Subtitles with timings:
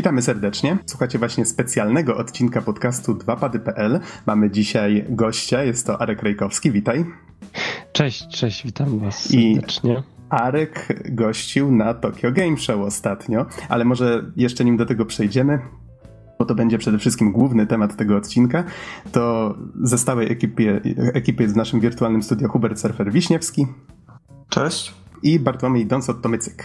[0.00, 0.78] Witamy serdecznie.
[0.86, 4.00] Słuchacie właśnie specjalnego odcinka podcastu 2pady.pl.
[4.26, 6.72] Mamy dzisiaj gościa, jest to Arek Rejkowski.
[6.72, 7.04] Witaj.
[7.92, 9.92] Cześć, cześć, witam was serdecznie.
[9.92, 9.96] I
[10.30, 15.58] Arek gościł na Tokyo Game Show ostatnio, ale może jeszcze nim do tego przejdziemy,
[16.38, 18.64] bo to będzie przede wszystkim główny temat tego odcinka,
[19.12, 20.80] to ze stałej ekipy,
[21.14, 23.66] ekipy jest w naszym wirtualnym studio Hubert Surfer Wiśniewski.
[24.48, 24.94] Cześć.
[25.22, 26.62] I Bartłomiej Donsot-Tomycyk.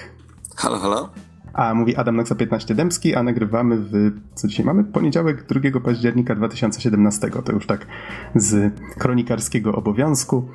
[0.55, 1.09] Halo, halo.
[1.55, 4.83] A mówi Adam Noxa 15 Dębski, a nagrywamy w, co dzisiaj mamy?
[4.83, 7.29] Poniedziałek 2 października 2017.
[7.45, 7.87] To już tak
[8.35, 10.47] z kronikarskiego obowiązku.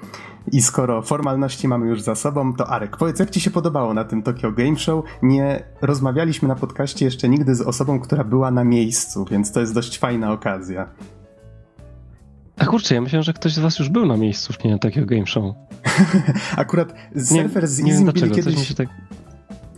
[0.52, 4.04] I skoro formalności mamy już za sobą, to Arek, powiedz, jak ci się podobało na
[4.04, 5.04] tym Tokyo Game Show?
[5.22, 9.74] Nie rozmawialiśmy na podcaście jeszcze nigdy z osobą, która była na miejscu, więc to jest
[9.74, 10.88] dość fajna okazja.
[12.58, 15.06] A kurczę, ja myślałem, że ktoś z was już był na miejscu w nie Tokyo
[15.06, 15.54] Game Show.
[16.56, 18.74] Akurat Surfer z Izim byli kiedyś...
[18.74, 18.88] Tak...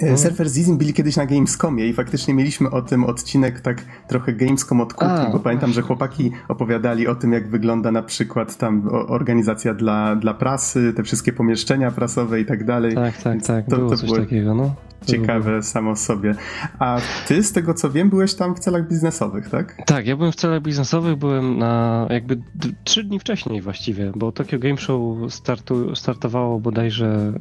[0.00, 0.16] E.
[0.16, 4.32] Surfer z Izim byli kiedyś na Gamescomie i faktycznie mieliśmy o tym odcinek tak trochę
[4.32, 8.88] Gamescom od kuchni, bo pamiętam, że chłopaki opowiadali o tym, jak wygląda na przykład tam
[8.92, 12.94] organizacja dla, dla prasy, te wszystkie pomieszczenia prasowe i tak dalej.
[12.94, 14.74] Tak, tak, tak, to, było to coś było takiego, no.
[15.06, 16.34] Ciekawe samo sobie.
[16.78, 19.82] A ty, z tego co wiem, byłeś tam w celach biznesowych, tak?
[19.86, 22.40] Tak, ja byłem w celach biznesowych, byłem na jakby
[22.84, 27.32] trzy dni wcześniej właściwie, bo Tokyo Game Show startu, startowało bodajże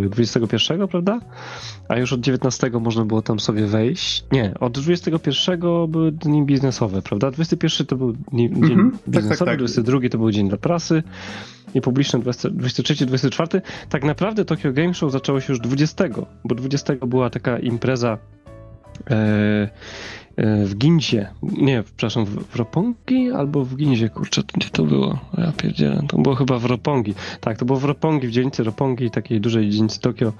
[0.00, 1.20] yy, e, 21, prawda?
[1.88, 4.24] A już od 19 można było tam sobie wejść.
[4.32, 7.30] Nie, od 21 były dni biznesowe, prawda?
[7.30, 9.58] 21 to był dzień mhm, biznesowy, tak, tak, tak.
[9.58, 11.02] 22 to był dzień dla prasy,
[11.74, 13.62] i publiczne 23, 24.
[13.88, 16.04] Tak naprawdę Tokyo Game Show zaczęło się już 20,
[16.48, 18.18] bo 20 była taka impreza
[19.10, 19.68] e,
[20.38, 25.18] E, w Ginzie, nie, przepraszam, w Ropongi albo w Ginzie, kurczę, gdzie to było?
[25.38, 27.14] Ja pierdzielę, to było chyba w Ropongi.
[27.40, 30.32] Tak, to było w Ropongi, w dzielnicy Ropongi, takiej dużej dzielnicy Tokio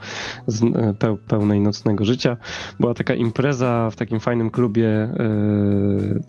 [0.47, 2.37] z, e, pełnej nocnego życia.
[2.81, 5.09] Była taka impreza w takim fajnym klubie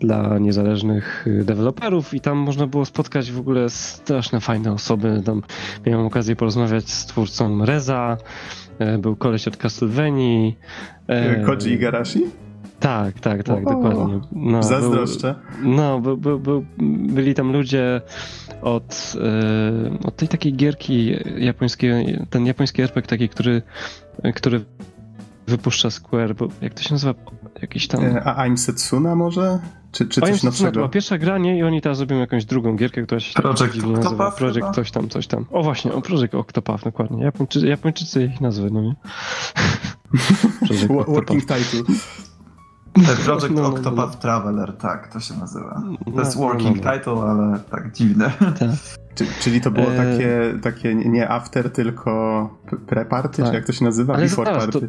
[0.00, 5.22] dla niezależnych deweloperów i tam można było spotkać w ogóle straszne fajne osoby.
[5.24, 5.42] Tam
[5.86, 8.16] miałem okazję porozmawiać z twórcą Reza,
[8.98, 10.56] był koleś od Castlevanii.
[11.10, 12.24] Y, Koji Igarashi?
[12.80, 14.20] Tak, tak, tak, o, dokładnie.
[14.32, 15.34] No, Zazdroszczę.
[15.62, 16.64] Był, no, był, był, był,
[17.08, 18.00] byli tam ludzie
[18.62, 23.62] od, yy, od tej takiej gierki japońskiej, ten japoński RPG taki, który,
[24.34, 24.64] który
[25.46, 27.14] wypuszcza Square, bo jak to się nazywa?
[27.62, 28.04] Jakiś tam...
[28.04, 29.58] E, a I'm Setsuna może?
[29.92, 30.70] Czy, czy coś nowszego?
[30.70, 31.58] To była pierwsza gra, nie?
[31.58, 34.30] I oni teraz zrobią jakąś drugą gierkę, która się Project tak nazywa.
[34.30, 35.46] Project coś tam, coś tam.
[35.50, 37.24] O właśnie, o Project Octopath, dokładnie.
[37.24, 38.94] Japończycy, Japończycy ich nazwy, no nie?
[41.06, 41.94] Working title.
[43.24, 44.20] Project no, no, Octopath no, no.
[44.20, 45.82] Traveler, tak, to się nazywa.
[46.14, 48.32] To jest no, working title, ale tak dziwne.
[48.38, 48.70] Tak.
[49.42, 49.96] czyli to było e...
[49.96, 52.10] takie, takie nie after, tylko
[52.86, 53.50] pre-party, tak.
[53.50, 54.14] czy jak to się nazywa?
[54.14, 54.80] Ale Before zaraz, party.
[54.80, 54.86] To,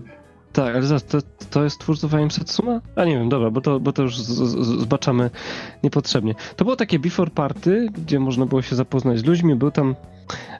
[0.53, 1.17] tak, ale to,
[1.49, 2.81] to jest twórców AM Setsuma?
[2.95, 5.29] A nie wiem, dobra, bo to, bo to już z, z, zbaczamy
[5.83, 6.35] niepotrzebnie.
[6.55, 9.95] To było takie Before Party, gdzie można było się zapoznać z ludźmi, był tam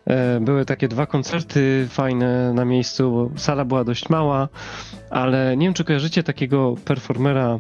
[0.06, 4.50] E, były takie dwa koncerty fajne na miejscu, bo sala była dość mała,
[5.10, 7.60] ale nie wiem, czy kojarzycie takiego performera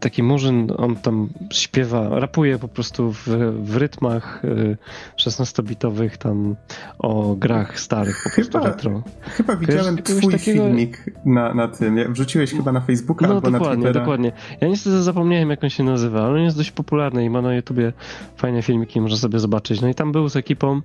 [0.00, 3.28] taki murzyn, on tam śpiewa, rapuje po prostu w,
[3.62, 4.76] w rytmach e,
[5.16, 6.56] 16-bitowych tam
[6.98, 9.02] o grach starych, po prostu chyba, retro.
[9.22, 10.64] Chyba widziałem twój takiego...
[10.64, 13.92] filmik na, na tym, wrzuciłeś chyba na Facebooka no, albo na Twittera.
[13.92, 14.32] dokładnie.
[14.60, 17.54] Ja niestety zapomniałem jak on się nazywa, ale on jest dość popularny i ma na
[17.54, 17.92] YouTubie
[18.36, 19.80] fajne filmiki, można sobie zobaczyć.
[19.80, 20.80] No i tam był z ekipą,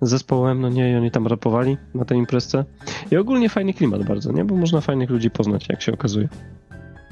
[0.00, 2.64] z zespołem, no nie, i oni tam rapowali na tej imprezce.
[3.10, 4.44] I ogólnie fajny klimat bardzo, nie?
[4.44, 6.28] Bo można fajnych ludzi poznać, jak się okazuje.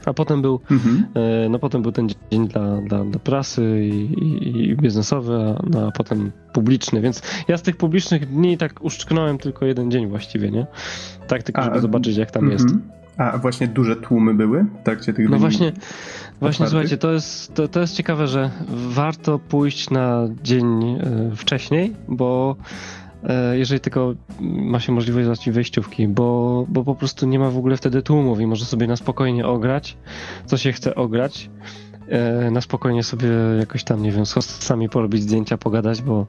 [0.07, 1.07] A potem był, mhm.
[1.15, 5.63] E, no potem był ten dzień dla, dla, dla prasy i, i, i biznesowy, a,
[5.71, 10.07] no, a potem publiczny, więc ja z tych publicznych dni tak uszczknąłem tylko jeden dzień
[10.07, 10.67] właściwie, nie?
[11.29, 12.65] Tak tylko, żeby a, zobaczyć jak tam jest.
[12.65, 12.83] Mhm.
[13.17, 15.73] A właśnie duże tłumy były w trakcie tych No właśnie,
[16.41, 21.93] właśnie słuchajcie, to jest, to, to jest ciekawe, że warto pójść na dzień e, wcześniej,
[22.09, 22.57] bo
[23.53, 27.77] jeżeli tylko ma się możliwość zobaczyć wejściówki, bo, bo po prostu nie ma w ogóle
[27.77, 29.97] wtedy tłumów i może sobie na spokojnie ograć,
[30.47, 31.51] co się chce ograć.
[32.09, 33.29] E, na spokojnie sobie
[33.59, 36.27] jakoś tam, nie wiem, z hostami porobić zdjęcia, pogadać, bo,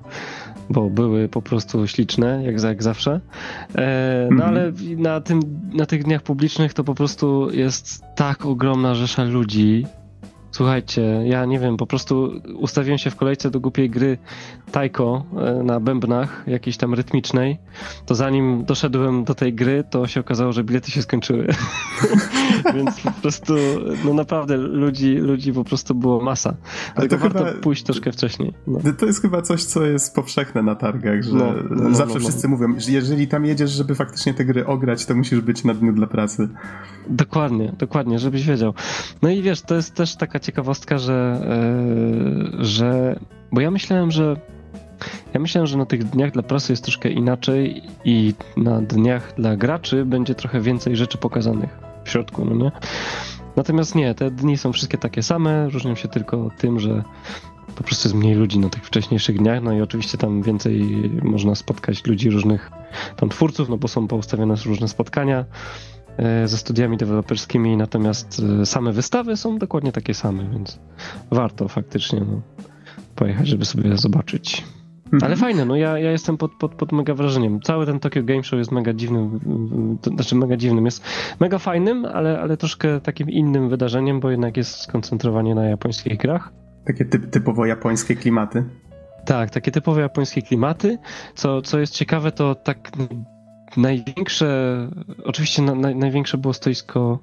[0.70, 3.20] bo były po prostu śliczne, jak, jak zawsze.
[3.76, 4.50] E, no mhm.
[4.50, 5.40] ale na, tym,
[5.74, 9.86] na tych dniach publicznych to po prostu jest tak ogromna rzesza ludzi,
[10.56, 14.18] Słuchajcie, ja nie wiem, po prostu ustawiłem się w kolejce do głupiej gry
[14.72, 17.58] Taiko e, na bębnach, jakiejś tam rytmicznej.
[18.06, 21.48] To zanim doszedłem do tej gry, to się okazało, że bilety się skończyły.
[22.76, 23.54] Więc po prostu,
[24.06, 26.56] no naprawdę, ludzi, ludzi po prostu było masa.
[26.96, 28.54] Ale to warto chyba, pójść troszkę wcześniej.
[28.68, 28.80] No.
[28.98, 32.20] To jest chyba coś, co jest powszechne na targach, że no, no, no zawsze no,
[32.20, 35.74] wszyscy mówią, że jeżeli tam jedziesz, żeby faktycznie te gry ograć, to musisz być na
[35.74, 36.50] dniu dla pracy.
[37.10, 38.74] Dokładnie, dokładnie, żebyś wiedział.
[39.22, 41.42] No i wiesz, to jest też taka ciekawostka, że,
[42.58, 43.20] yy, że
[43.52, 44.36] bo ja myślałem, że
[45.34, 49.56] ja myślałem, że na tych dniach dla prasy jest troszkę inaczej i na dniach dla
[49.56, 52.72] graczy będzie trochę więcej rzeczy pokazanych w środku, no nie?
[53.56, 57.04] Natomiast nie, te dni są wszystkie takie same, różnią się tylko tym, że
[57.76, 60.84] po prostu jest mniej ludzi na tych wcześniejszych dniach, no i oczywiście tam więcej
[61.24, 62.72] można spotkać ludzi różnych
[63.18, 65.46] tam twórców, no bo są poustawione różne spotkania
[66.18, 70.80] e, ze studiami deweloperskimi, natomiast e, same wystawy są dokładnie takie same, więc
[71.32, 72.42] warto faktycznie no,
[73.16, 74.64] pojechać, żeby sobie zobaczyć.
[75.22, 77.62] Ale fajne, no ja, ja jestem pod, pod, pod mega wrażeniem.
[77.62, 79.40] Cały ten Tokyo Game Show jest mega dziwnym,
[80.02, 81.04] to znaczy mega dziwnym, jest
[81.40, 86.52] mega fajnym, ale, ale troszkę takim innym wydarzeniem, bo jednak jest skoncentrowanie na japońskich grach.
[86.86, 88.64] Takie typ, typowo japońskie klimaty.
[89.26, 90.98] Tak, takie typowo japońskie klimaty.
[91.36, 92.92] Co, co jest ciekawe, to tak
[93.78, 94.78] największe,
[95.24, 97.20] oczywiście na, na, największe było stoisko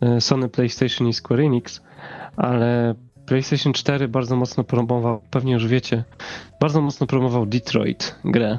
[0.00, 1.82] e, Sony PlayStation i Square Enix,
[2.36, 2.94] ale
[3.32, 6.04] PlayStation 4 bardzo mocno promował, pewnie już wiecie,
[6.60, 8.58] bardzo mocno promował Detroit grę.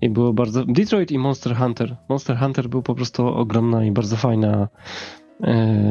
[0.00, 0.64] I było bardzo.
[0.64, 1.96] Detroit i Monster Hunter.
[2.08, 4.68] Monster Hunter był po prostu ogromna i bardzo fajna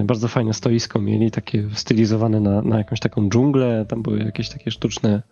[0.05, 4.71] bardzo fajne stoisko mieli, takie stylizowane na, na jakąś taką dżunglę, tam były jakieś takie
[4.71, 5.23] sztuczne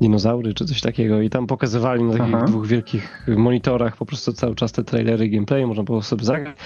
[0.00, 2.44] dinozaury czy coś takiego i tam pokazywali na takich Aha.
[2.44, 6.56] dwóch wielkich monitorach po prostu cały czas te trailery gameplay, można było sobie zagrać,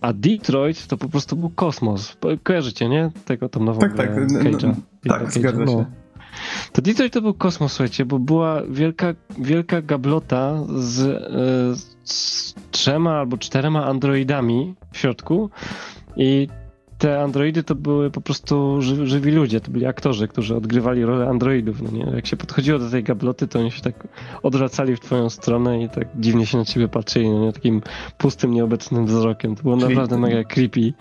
[0.00, 2.16] a Detroit to po prostu był kosmos.
[2.42, 3.10] Kojarzycie, nie?
[3.24, 4.74] Tego tą nową tak, tak, Cage'a.
[5.04, 5.76] No, tak, zgadza się.
[5.76, 5.84] No.
[6.72, 13.18] To Detroit to był kosmos, słuchajcie, bo była wielka, wielka gablota z, e, z trzema
[13.18, 15.50] albo czterema androidami w środku
[16.16, 16.48] i
[17.02, 21.28] te androidy to były po prostu ży, żywi ludzie, to byli aktorzy, którzy odgrywali rolę
[21.28, 21.82] androidów.
[21.82, 22.12] No nie?
[22.14, 24.08] Jak się podchodziło do tej gabloty, to oni się tak
[24.42, 27.52] odwracali w twoją stronę i tak dziwnie się na ciebie patrzyli, no nie?
[27.52, 27.82] takim
[28.18, 29.56] pustym, nieobecnym wzrokiem.
[29.56, 29.88] To było Czyli...
[29.88, 30.92] naprawdę mega creepy,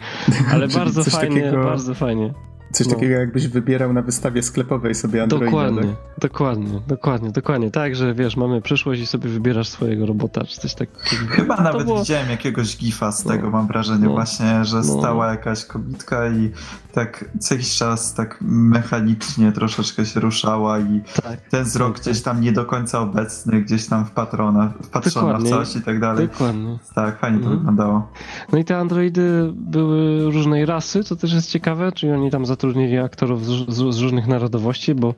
[0.52, 1.64] ale bardzo fajnie, takiego...
[1.64, 2.34] bardzo fajnie.
[2.72, 2.94] Coś no.
[2.94, 5.46] takiego jakbyś wybierał na wystawie sklepowej sobie Androida.
[5.46, 6.20] Dokładnie, tak?
[6.20, 7.72] dokładnie, dokładnie, dokładnie.
[7.72, 11.02] Tak, że wiesz, mamy przyszłość i sobie wybierasz swojego robota, czy coś takiego.
[11.30, 12.00] Chyba to nawet było...
[12.00, 13.52] widziałem jakiegoś gifa z tego, no.
[13.52, 14.12] mam wrażenie no.
[14.12, 14.84] właśnie, że no.
[14.84, 16.52] stała jakaś kobitka i
[16.92, 22.22] tak co jakiś czas tak mechanicznie troszeczkę się ruszała i tak, ten wzrok tak, gdzieś
[22.22, 25.50] tam nie do końca obecny, gdzieś tam wpatrona, wpatrzona Dokładnie.
[25.50, 26.28] w coś i tak dalej.
[26.28, 26.80] Dokładnie.
[26.96, 27.58] Tak, fajnie to mhm.
[27.58, 28.12] wyglądało.
[28.52, 32.98] No i te androidy były różnej rasy, co też jest ciekawe, czyli oni tam zatrudnili
[32.98, 35.14] aktorów z, z, z różnych narodowości, bo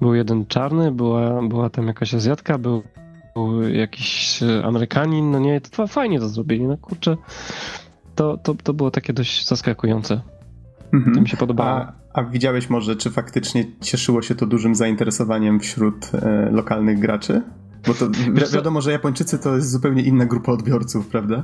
[0.00, 2.82] był jeden czarny, była, była tam jakaś Azjatka, był,
[3.34, 7.16] był jakiś Amerykanin, no nie, to fajnie to zrobili, no kurczę,
[8.14, 10.20] to, to, to było takie dość zaskakujące.
[10.92, 11.14] Mhm.
[11.14, 11.70] To mi się podobało.
[11.70, 17.42] A, a, widziałeś może, czy faktycznie cieszyło się to dużym zainteresowaniem wśród e, lokalnych graczy?
[17.86, 21.42] Bo to wi wiadomo, że Japończycy to jest zupełnie inna grupa odbiorców, prawda?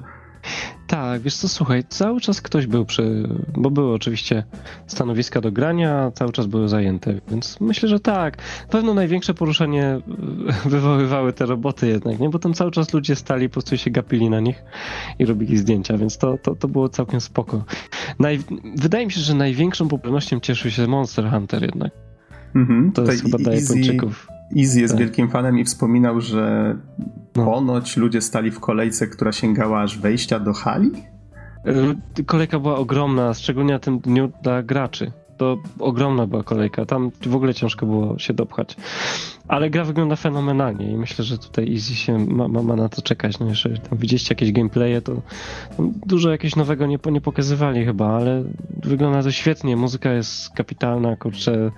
[0.87, 4.45] Tak, wiesz co, słuchaj, cały czas ktoś był przy, bo były oczywiście
[4.87, 8.37] stanowiska do grania, cały czas były zajęte, więc myślę, że tak.
[8.71, 10.01] Pewno największe poruszenie
[10.65, 12.29] wywoływały te roboty jednak, nie?
[12.29, 14.65] Bo tam cały czas ludzie stali, po prostu się gapili na nich
[15.19, 17.65] i robili zdjęcia, więc to, to, to było całkiem spoko.
[18.19, 18.39] Naj...
[18.77, 21.93] Wydaje mi się, że największą popularnością cieszył się Monster Hunter jednak.
[22.55, 24.32] Mhm, to jest chyba dla Japończyków.
[24.57, 25.01] Easy jest tak.
[25.01, 26.77] wielkim fanem i wspominał, że
[27.37, 27.45] no.
[27.45, 30.91] ponoć ludzie stali w kolejce, która sięgała aż wejścia do hali?
[32.19, 35.13] E, kolejka była ogromna, szczególnie na tym dniu dla graczy.
[35.43, 38.77] To ogromna była kolejka, tam w ogóle ciężko było się dopchać.
[39.49, 43.03] Ale gra wygląda fenomenalnie i myślę, że tutaj Easy się ma, ma, ma na to
[43.03, 43.39] czekać.
[43.39, 45.23] No jeżeli tam widzieliście jakieś gameplaye, to
[46.07, 48.45] dużo jakiegoś nowego nie, nie pokazywali chyba, ale
[48.85, 49.77] wygląda to świetnie.
[49.77, 51.71] Muzyka jest kapitalna, kurczę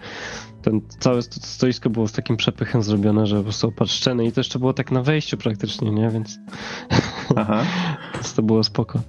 [0.63, 4.59] ten całe stoisko było z takim przepychem zrobione, że po prostu opatrzczene i to jeszcze
[4.59, 6.11] było tak na wejściu praktycznie, nie?
[6.11, 6.39] Więc
[7.37, 7.63] Aha.
[8.37, 9.01] to było spoko.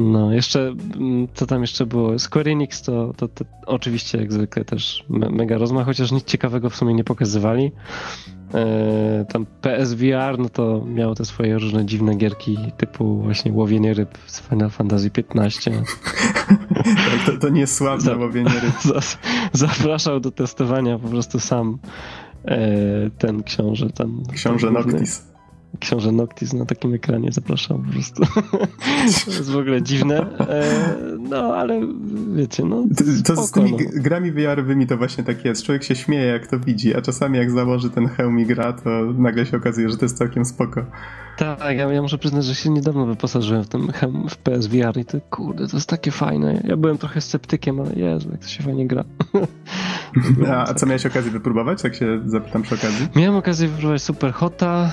[0.00, 2.18] No, jeszcze, mm, co tam jeszcze było?
[2.18, 6.70] Square Enix to, to, to oczywiście jak zwykle też me, mega rozmach, chociaż nic ciekawego
[6.70, 7.72] w sumie nie pokazywali.
[8.54, 14.18] E, tam PSVR, no to miało te swoje różne dziwne gierki typu właśnie łowienie ryb
[14.26, 15.70] z Final Fantasy XV.
[17.26, 18.94] to, to nie sławne łowienie ryb.
[19.52, 21.78] Zapraszał do testowania po prostu sam
[22.44, 24.22] e, ten książę tam.
[24.32, 25.29] Książę Noctis.
[25.78, 28.22] Książę Noctis na takim ekranie, zapraszam po prostu.
[29.24, 30.64] to jest w ogóle dziwne, e,
[31.18, 31.80] no ale
[32.34, 33.78] wiecie, no To, to z tymi no.
[33.94, 35.64] grami VR-owymi to właśnie tak jest.
[35.64, 38.90] Człowiek się śmieje jak to widzi, a czasami jak założy ten hełm i gra, to
[39.18, 40.84] nagle się okazuje, że to jest całkiem spoko.
[41.40, 45.04] Tak, ja, ja muszę przyznać, że się niedawno wyposażyłem w ten hełm w PSVR i
[45.04, 46.62] to kurde, to jest takie fajne.
[46.64, 49.04] Ja byłem trochę sceptykiem, ale Jezu, jak to się fajnie gra.
[50.52, 53.08] a, a co miałeś okazję wypróbować, jak się zapytam przy okazji?
[53.16, 54.90] Miałem okazję wypróbować Super Hota.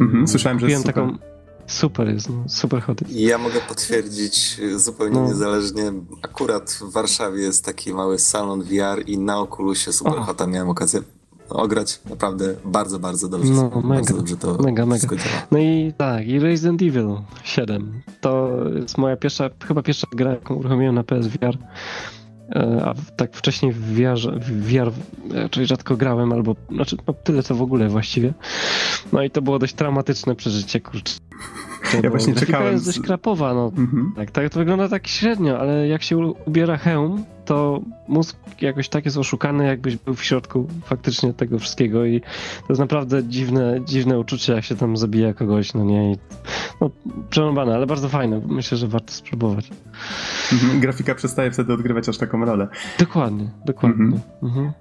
[0.00, 0.94] Mhm, słyszałem, że jest super.
[0.94, 1.18] taką
[1.66, 5.28] Super jest, no, super hot Ja mogę potwierdzić zupełnie no.
[5.28, 5.92] niezależnie.
[6.22, 11.00] Akurat w Warszawie jest taki mały salon VR i na Oculusie Super Hota miałem okazję
[11.48, 12.00] ograć.
[12.10, 13.52] Naprawdę bardzo, bardzo dobrze.
[13.52, 15.08] No, mega, bardzo dobrze to mega, mega.
[15.50, 18.02] No i tak, i Resident Evil 7.
[18.20, 21.58] To jest moja pierwsza, chyba pierwsza gra, jaką uruchomiłem na PSVR.
[22.50, 24.92] E, a tak wcześniej w VR, w VR
[25.50, 28.32] czyli rzadko grałem, albo znaczy no, tyle co w ogóle właściwie.
[29.12, 31.14] No i to było dość traumatyczne przeżycie, kurczę.
[32.02, 32.72] Ja właśnie czekałem.
[32.72, 33.72] jest dość krapowa, no.
[33.76, 34.12] Mhm.
[34.16, 39.04] Tak, tak, to wygląda tak średnio, ale jak się ubiera hełm, to mózg jakoś tak
[39.04, 44.18] jest oszukany, jakbyś był w środku faktycznie tego wszystkiego i to jest naprawdę dziwne, dziwne
[44.18, 46.16] uczucie, jak się tam zabija kogoś, no nie, i,
[46.80, 46.90] no
[47.30, 49.70] przerąbane, ale bardzo fajne, myślę, że warto spróbować.
[50.52, 50.80] Mhm.
[50.80, 52.68] Grafika przestaje wtedy odgrywać aż taką rolę.
[52.98, 54.04] Dokładnie, dokładnie.
[54.04, 54.22] Mhm.
[54.42, 54.72] mhm.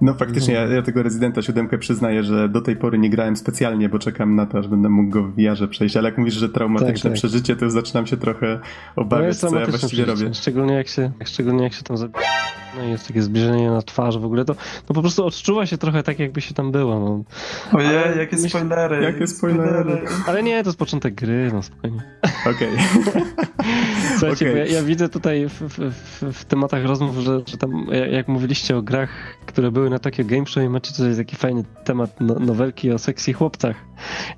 [0.00, 3.88] No faktycznie, ja, ja, tego Rezydenta 7 przyznaję, że do tej pory nie grałem specjalnie,
[3.88, 6.48] bo czekam na to, aż będę mógł go w VR przejść, ale jak mówisz, że
[6.48, 7.12] traumatyczne tak, tak.
[7.12, 8.60] przeżycie, to już zaczynam się trochę
[8.96, 10.34] obawiać, no co ja właściwie robię.
[10.34, 12.24] Szczególnie jak się, szczególnie jak się tam zabija.
[12.76, 14.54] No i jest takie zbliżenie na twarz w ogóle, to,
[14.86, 17.00] to po prostu odczuwa się trochę tak, jakby się tam było.
[17.00, 17.24] No.
[17.78, 18.48] Ojej, jakie myśl...
[18.48, 19.02] spoilery.
[19.02, 20.04] Jakie spoilery.
[20.26, 22.02] Ale nie, to jest początek gry, no spokojnie.
[22.40, 22.68] Okej.
[22.74, 23.24] Okay.
[24.18, 24.58] Słuchajcie, okay.
[24.58, 28.76] Ja, ja, widzę tutaj w, w, w, w, tematach rozmów, że, że tam, jak mówiliście
[28.76, 29.10] o grach,
[29.46, 32.98] które były na takie game show i macie tutaj taki fajny temat no, nowelki o
[32.98, 33.76] seksji chłopcach.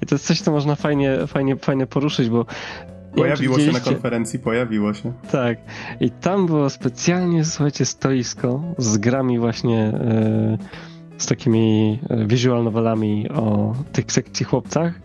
[0.03, 2.47] I to jest coś, co można fajnie, fajnie, fajnie poruszyć, bo
[3.17, 5.13] Pojawiło się na konferencji, pojawiło się.
[5.31, 5.59] Tak.
[6.01, 10.59] I tam było specjalnie, słuchajcie, stoisko z grami właśnie e,
[11.19, 15.01] z takimi e, visual novelami o tych sekcji chłopcach.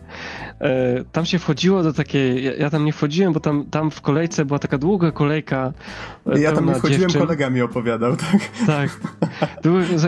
[0.62, 2.44] E, tam się wchodziło do takiej.
[2.44, 5.74] Ja, ja, tam nie wchodziłem, bo tam, tam w kolejce była taka długa kolejka.
[6.25, 7.22] E, ja tam nie wchodziłem, dziewczyn.
[7.22, 8.39] kolega mi opowiadał, tak?
[8.68, 9.00] Tak.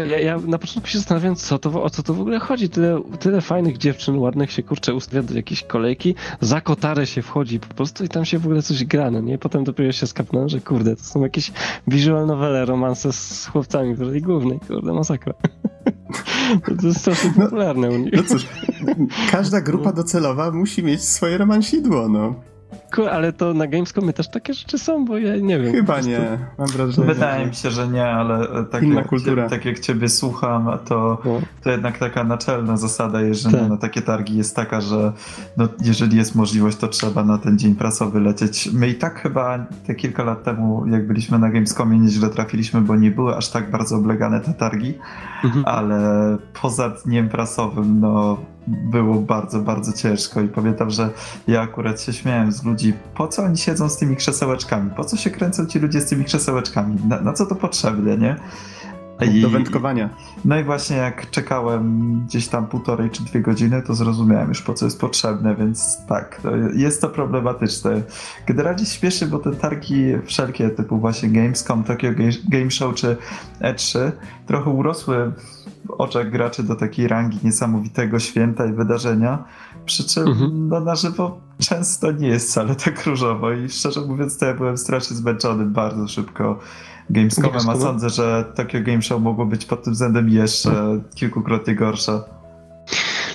[0.09, 2.69] ja, ja, na początku się zastanawiałem, co to, o co to w ogóle chodzi.
[2.69, 7.59] Tyle, tyle fajnych dziewczyn, ładnych się kurczę ustawia do jakiejś kolejki, za kotarę się wchodzi
[7.59, 9.37] po prostu i tam się w ogóle coś gra, no nie?
[9.37, 11.51] Potem dopiero się skapnąłem, że kurde, to są jakieś
[11.87, 15.33] visual novele, romanse z chłopcami w roli głównej, kurde, masakra.
[16.81, 18.13] To jest strasznie no, popularne u nich.
[18.13, 18.47] No cóż,
[19.31, 22.35] każda grupa docelowa musi mieć swoje romansidło, no.
[23.11, 25.73] Ale to na Gamescomie też takie rzeczy są, bo ja nie wiem.
[25.73, 27.07] Chyba nie, mam wrażenie.
[27.07, 29.49] Wydaje mi się, że nie, ale e, tak, Inna jak, kultura.
[29.49, 31.41] tak jak ciebie słucham, to, no.
[31.63, 33.69] to jednak taka naczelna zasada jeżdżenia tak.
[33.69, 35.13] na takie targi jest taka, że
[35.57, 38.69] no, jeżeli jest możliwość, to trzeba na ten dzień prasowy lecieć.
[38.73, 42.95] My i tak chyba te kilka lat temu, jak byliśmy na Gamescomie, nieźle trafiliśmy, bo
[42.95, 44.93] nie były aż tak bardzo oblegane te targi,
[45.43, 45.65] mhm.
[45.65, 51.09] ale poza dniem prasowym, no było bardzo, bardzo ciężko i pamiętam, że
[51.47, 55.17] ja akurat się śmiałem z ludzi, po co oni siedzą z tymi krzesełeczkami, po co
[55.17, 58.35] się kręcą ci ludzie z tymi krzesełeczkami, na, na co to potrzebne, nie?
[59.25, 60.09] I, do wędkowania.
[60.45, 64.73] No i właśnie jak czekałem gdzieś tam półtorej czy dwie godziny, to zrozumiałem już po
[64.73, 68.01] co jest potrzebne, więc tak, to jest to problematyczne.
[68.47, 72.09] Generalnie śpieszy, bo te targi wszelkie typu właśnie Gamescom, Tokyo
[72.49, 73.17] Game Show czy
[73.61, 74.11] E3
[74.45, 75.31] trochę urosły
[75.85, 79.43] w oczach graczy do takiej rangi niesamowitego święta i wydarzenia,
[79.85, 80.67] przy czym mhm.
[80.67, 84.77] no, na żywo często nie jest wcale tak różowo i szczerze mówiąc to ja byłem
[84.77, 86.59] strasznie zmęczony bardzo szybko
[87.09, 92.21] Gamescomem, a sądzę, że Tokyo Game Show mogło być pod tym względem jeszcze kilkukrotnie gorsze.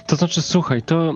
[0.07, 1.15] To znaczy, słuchaj, to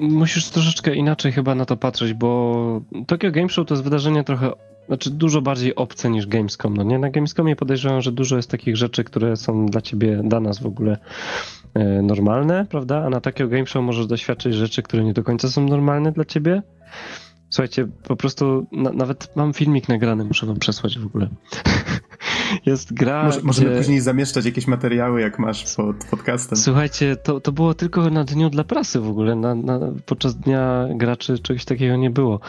[0.00, 4.50] musisz troszeczkę inaczej chyba na to patrzeć, bo Tokyo Game Show to jest wydarzenie trochę,
[4.86, 6.76] znaczy dużo bardziej obce niż Gamescom.
[6.76, 6.98] No nie?
[6.98, 10.66] Na Gamescomie podejrzewam, że dużo jest takich rzeczy, które są dla ciebie, dla nas w
[10.66, 10.98] ogóle
[11.74, 13.04] e, normalne, prawda?
[13.06, 16.24] A na Tokyo Game Show możesz doświadczyć rzeczy, które nie do końca są normalne dla
[16.24, 16.62] ciebie.
[17.50, 21.28] Słuchajcie, po prostu na, nawet mam filmik nagrany, muszę wam przesłać w ogóle.
[22.66, 23.24] Jest gra.
[23.24, 23.78] Może, możemy gdzie...
[23.78, 26.58] później zamieszczać jakieś materiały, jak masz pod podcastem.
[26.58, 29.36] Słuchajcie, to, to było tylko na dniu dla prasy w ogóle.
[29.36, 32.40] Na, na, podczas dnia graczy czegoś takiego nie było.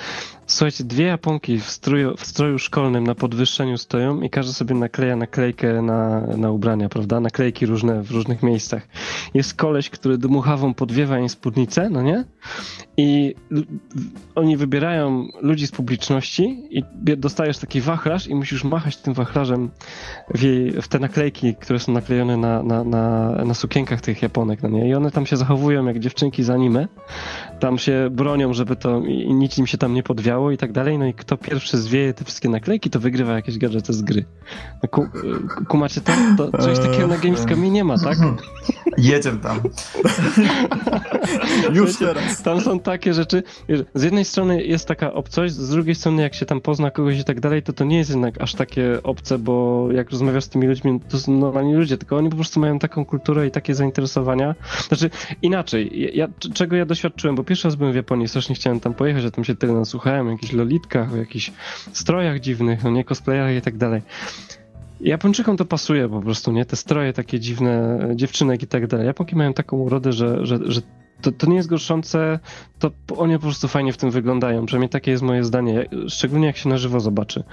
[0.52, 5.16] Słuchajcie, dwie Japonki w stroju, w stroju szkolnym na podwyższeniu stoją i każdy sobie nakleja
[5.16, 7.20] naklejkę na, na ubrania, prawda?
[7.20, 8.88] Naklejki różne w różnych miejscach.
[9.34, 12.26] Jest koleś, który dmuchawą podwiewa im spódnicę, no nie?
[12.98, 13.36] I
[14.36, 16.84] oni wybierają ludzi z publiczności i
[17.18, 19.70] dostajesz taki wachlarz i musisz machać tym wachlarzem
[20.34, 24.64] w, jej, w te naklejki, które są naklejone na, na, na, na sukienkach tych Japonek,
[24.64, 24.90] no nie?
[24.90, 26.88] I one tam się zachowują jak dziewczynki z anime.
[27.60, 30.98] Tam się bronią, żeby to i nic im się tam nie podwiało i tak dalej.
[30.98, 34.26] No i kto pierwszy zwieje te wszystkie naklejki, to wygrywa jakieś gadżety z gry.
[34.84, 35.08] No, ku,
[35.68, 36.12] kumacie to?
[36.38, 38.18] to czegoś takiego na Gamescomie nie ma, tak?
[38.98, 39.60] Jedziemy tam.
[41.74, 42.44] Już teraz.
[42.44, 43.44] Tam są takie rzeczy.
[43.94, 47.24] Z jednej strony jest taka obcość, z drugiej strony jak się tam pozna kogoś i
[47.24, 50.68] tak dalej, to to nie jest jednak aż takie obce, bo jak rozmawiasz z tymi
[50.68, 54.56] ludźmi, to są normalni ludzie, tylko oni po prostu mają taką kulturę i takie zainteresowania.
[54.88, 55.10] Znaczy
[55.42, 59.26] inaczej, ja, czego ja doświadczyłem, bo pierwszy raz byłem w Japonii, strasznie chciałem tam pojechać,
[59.26, 61.52] a tam się tyle nasłuchałem, o jakichś lolitkach, o jakichś
[61.94, 64.02] strojach dziwnych, no nie, cosplayach i tak dalej.
[65.02, 66.66] Japończykom to pasuje po prostu, nie?
[66.66, 69.06] Te stroje takie dziwne, dziewczynek i tak dalej.
[69.08, 70.82] Japonki mają taką urodę, że, że, że
[71.22, 72.40] to, to nie jest gorszące,
[72.80, 74.66] to oni po prostu fajnie w tym wyglądają.
[74.66, 77.44] Przynajmniej takie jest moje zdanie, szczególnie jak się na żywo zobaczy.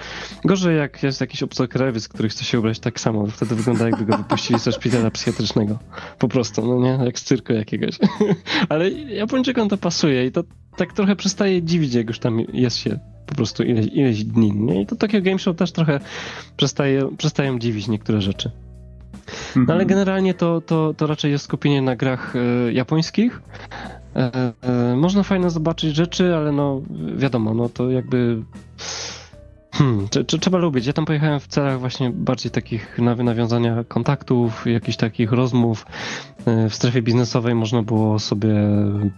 [0.44, 4.16] Gorzej jak jest jakiś obcokrajowiec, który chce się ubrać tak samo, wtedy wygląda jakby go
[4.16, 5.78] wypuścili ze szpitala psychiatrycznego.
[6.18, 7.04] Po prostu, no nie?
[7.04, 7.98] Jak z cyrku jakiegoś.
[8.68, 10.44] Ale Japończykom to pasuje i to
[10.78, 14.52] tak trochę przestaje dziwić, jak już tam jest się po prostu ileś, ileś dni.
[14.52, 14.82] Nie?
[14.82, 16.00] I to takie game show też trochę
[16.56, 18.50] przestaje, przestają dziwić niektóre rzeczy.
[19.56, 19.88] No ale mhm.
[19.88, 23.42] generalnie to, to, to raczej jest skupienie na grach e, japońskich.
[24.16, 26.82] E, e, można fajnie zobaczyć rzeczy, ale no
[27.16, 28.42] wiadomo, no to jakby
[29.78, 30.08] Hmm,
[30.40, 30.86] trzeba lubić.
[30.86, 35.86] Ja tam pojechałem w celach właśnie bardziej takich nawiązania kontaktów, jakichś takich rozmów.
[36.70, 38.54] W strefie biznesowej można było sobie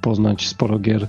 [0.01, 1.09] poznać sporo gier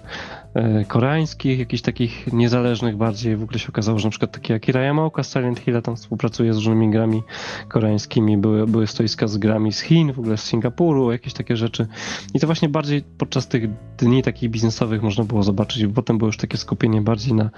[0.88, 3.38] koreańskich, jakichś takich niezależnych bardziej.
[3.38, 6.54] W ogóle się okazało, że na przykład takie Akira Yamaoka z Silent Hill tam współpracuje
[6.54, 7.24] z różnymi grami
[7.68, 8.38] koreańskimi.
[8.38, 11.88] Były, były stoiska z grami z Chin, w ogóle z Singapuru, jakieś takie rzeczy.
[12.34, 15.86] I to właśnie bardziej podczas tych dni takich biznesowych można było zobaczyć.
[15.96, 17.50] Potem było już takie skupienie bardziej na,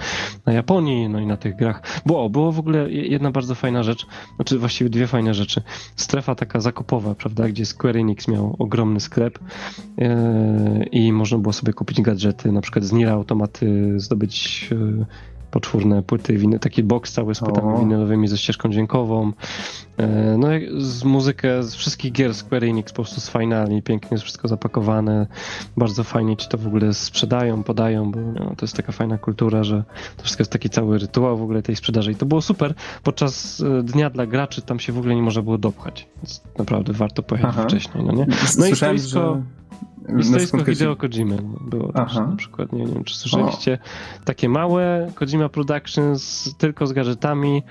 [0.45, 2.01] na Japonii, no i na tych grach.
[2.05, 5.61] Było, było w ogóle jedna bardzo fajna rzecz, znaczy właściwie dwie fajne rzeczy.
[5.95, 9.39] Strefa taka zakupowa, prawda, gdzie Square Enix miał ogromny sklep
[9.97, 10.07] yy,
[10.91, 15.05] i można było sobie kupić gadżety, na przykład z Nier automaty zdobyć e,
[15.53, 19.33] poczwórne płyty, winy, taki box cały z płytami winylowymi ze ścieżką dźwiękową.
[19.97, 20.47] E, no
[20.77, 25.27] z muzykę z wszystkich gier Square Enix po prostu sfajnali, pięknie jest wszystko zapakowane,
[25.77, 29.63] bardzo fajnie ci to w ogóle sprzedają, podają, bo no, to jest taka fajna kultura,
[29.63, 29.83] że
[30.17, 32.73] to wszystko jest taki cały rytuał w ogóle tej sprzedaży i to było super.
[33.03, 36.93] Podczas e, dnia dla graczy tam się w ogóle nie można było dopchać, więc naprawdę
[36.93, 37.63] warto pojechać Aha.
[37.63, 38.27] wcześniej, no nie?
[38.57, 39.19] No i stoisko...
[39.35, 39.62] Że
[40.19, 43.77] i stoisko Hideo Kojimy było też na przykład, nie, wiem czy słyszeliście,
[44.21, 44.25] o.
[44.25, 47.63] takie małe Kojima Productions tylko z gadżetami,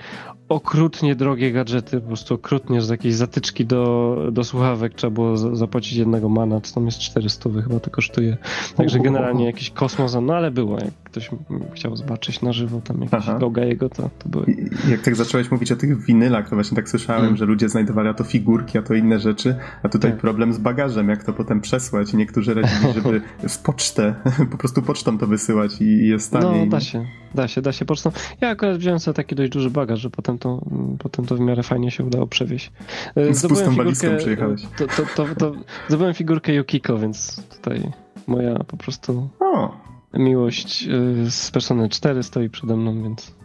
[0.49, 5.93] okrutnie drogie gadżety, po prostu okrutnie, z jakiejś zatyczki do, do słuchawek trzeba było zapłacić
[5.93, 8.37] jednego mana, co tam jest 400 chyba to kosztuje.
[8.75, 10.77] Także generalnie jakiś kosmos, no ale było,
[11.13, 11.29] ktoś
[11.73, 14.45] chciał zobaczyć na żywo tam jakiś goga jego, to, to były.
[14.45, 17.37] I, jak tak zacząłeś mówić o tych winylach, to właśnie tak słyszałem, mm.
[17.37, 20.19] że ludzie znajdowali a to figurki, a to inne rzeczy, a tutaj tak.
[20.19, 22.13] problem z bagażem, jak to potem przesłać.
[22.13, 24.15] Niektórzy radzili, żeby w pocztę,
[24.51, 26.65] po prostu pocztą to wysyłać i jest taniej.
[26.65, 28.11] No, da się, da się, da się pocztą.
[28.41, 30.65] Ja akurat wziąłem sobie taki dość duży bagaż, że potem to,
[30.99, 32.71] potem to w miarę fajnie się udało przewieźć.
[33.15, 34.61] E, Z pustą walizką przyjechałeś.
[34.77, 35.51] To, to, to, to,
[35.87, 37.91] zdobyłem figurkę Yukiko, więc tutaj
[38.27, 39.92] moja po prostu o.
[40.13, 43.35] miłość e, z Persony 4 stoi przede mną, więc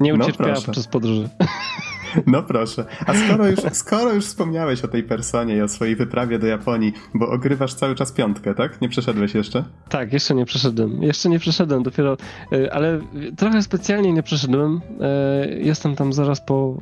[0.00, 1.28] nie no ucierpiała no podczas podróży.
[2.26, 2.84] No proszę.
[3.06, 6.92] A skoro już, skoro już wspomniałeś o tej personie i o swojej wyprawie do Japonii,
[7.14, 8.80] bo ogrywasz cały czas piątkę, tak?
[8.80, 9.64] Nie przeszedłeś jeszcze?
[9.88, 11.02] Tak, jeszcze nie przeszedłem.
[11.02, 12.16] Jeszcze nie przeszedłem, dopiero,
[12.52, 13.00] e, ale
[13.36, 14.80] trochę specjalnie nie przeszedłem.
[15.00, 16.76] E, jestem tam zaraz po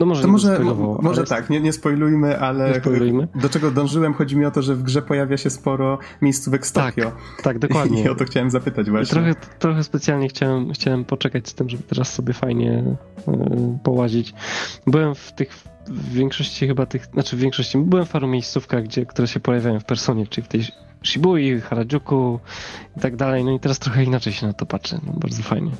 [0.00, 0.54] no może to może,
[1.02, 3.28] może tak, nie, nie spoilujmy, ale nie spoilujmy.
[3.34, 6.72] do czego dążyłem, chodzi mi o to, że w grze pojawia się sporo miejscówek z
[6.72, 7.12] tak, Tokio.
[7.42, 8.02] Tak, dokładnie.
[8.04, 9.14] I o to chciałem zapytać właśnie.
[9.14, 14.34] trochę, trochę specjalnie chciałem, chciałem poczekać z tym, żeby teraz sobie fajnie yy, połazić.
[14.86, 15.50] Byłem w tych
[15.88, 19.80] w większości chyba tych, znaczy w większości, byłem w paru miejscówkach, gdzie, które się pojawiają
[19.80, 20.64] w personie, czyli w tej
[21.02, 22.40] Shibui, Harajuku
[22.96, 23.44] i tak dalej.
[23.44, 25.00] No i teraz trochę inaczej się na to patrzę.
[25.06, 25.70] No, bardzo fajnie.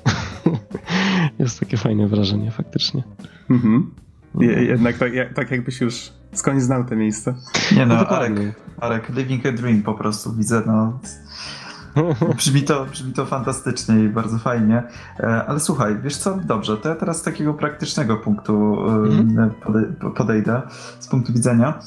[1.38, 3.02] Jest takie fajne wrażenie faktycznie.
[3.50, 3.94] Mhm.
[4.40, 7.34] Jednak tak, tak jakbyś już skądś znał te miejsce.
[7.76, 8.32] Nie no, no Arek,
[8.80, 11.00] Arek, living a dream po prostu widzę, no.
[12.36, 14.82] Brzmi to, brzmi to fantastycznie i bardzo fajnie.
[15.20, 19.50] E, ale słuchaj, wiesz co, dobrze, to ja teraz z takiego praktycznego punktu mm.
[20.16, 20.62] podejdę,
[21.00, 21.78] z punktu widzenia.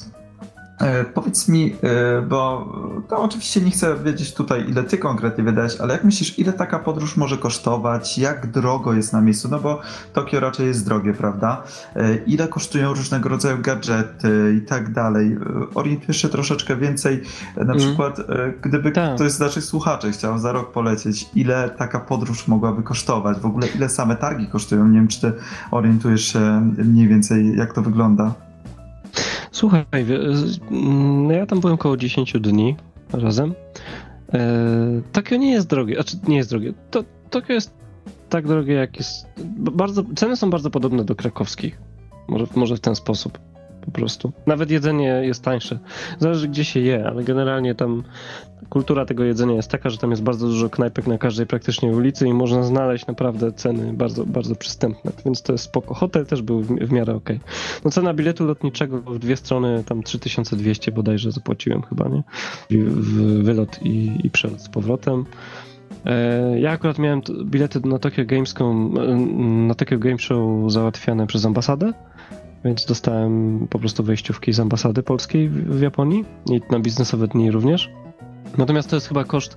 [0.82, 2.72] E, powiedz mi, e, bo
[3.08, 6.78] to oczywiście nie chcę wiedzieć tutaj, ile ty konkretnie wydałeś, ale jak myślisz, ile taka
[6.78, 8.18] podróż może kosztować?
[8.18, 9.48] Jak drogo jest na miejscu?
[9.48, 9.80] No bo
[10.12, 11.62] Tokio raczej jest drogie, prawda?
[11.96, 15.36] E, ile kosztują różnego rodzaju gadżety i tak dalej?
[15.74, 17.22] Orientujesz się troszeczkę więcej,
[17.56, 17.78] na mm.
[17.78, 18.16] przykład,
[18.62, 19.14] gdyby tak.
[19.14, 23.38] ktoś z naszych słuchaczy chciał za rok polecieć, ile taka podróż mogłaby kosztować?
[23.38, 24.88] W ogóle ile same targi kosztują?
[24.88, 25.32] Nie wiem, czy ty
[25.70, 28.34] orientujesz się mniej więcej, jak to wygląda?
[29.52, 29.84] Słuchaj,
[30.70, 32.76] no ja tam byłem około 10 dni
[33.12, 33.54] razem.
[34.32, 36.72] E, Tokio nie jest drogie, znaczy nie jest drogie.
[36.90, 37.74] To, Tokio jest
[38.28, 39.26] tak drogie, jak jest.
[39.56, 41.80] Bardzo, ceny są bardzo podobne do krakowskich.
[42.28, 43.38] Może, może w ten sposób
[43.84, 44.32] po prostu.
[44.46, 45.78] Nawet jedzenie jest tańsze.
[46.18, 48.02] Zależy gdzie się je, ale generalnie tam
[48.68, 52.28] kultura tego jedzenia jest taka, że tam jest bardzo dużo knajpek na każdej praktycznie ulicy
[52.28, 55.94] i można znaleźć naprawdę ceny bardzo, bardzo przystępne, więc to jest spoko.
[55.94, 57.30] Hotel też był w, w miarę ok.
[57.84, 62.22] No cena biletu lotniczego w dwie strony tam 3200 bodajże zapłaciłem chyba, nie?
[62.70, 65.24] W wylot i, i przelot z powrotem.
[66.06, 68.94] E, ja akurat miałem bilety na Tokyo Gamescom,
[69.66, 71.92] na Tokyo Game Show załatwiane przez ambasadę
[72.64, 77.90] więc dostałem po prostu wejściówki z ambasady polskiej w, Japonii i na biznesowe dni również.
[78.58, 79.56] Natomiast to jest chyba koszt,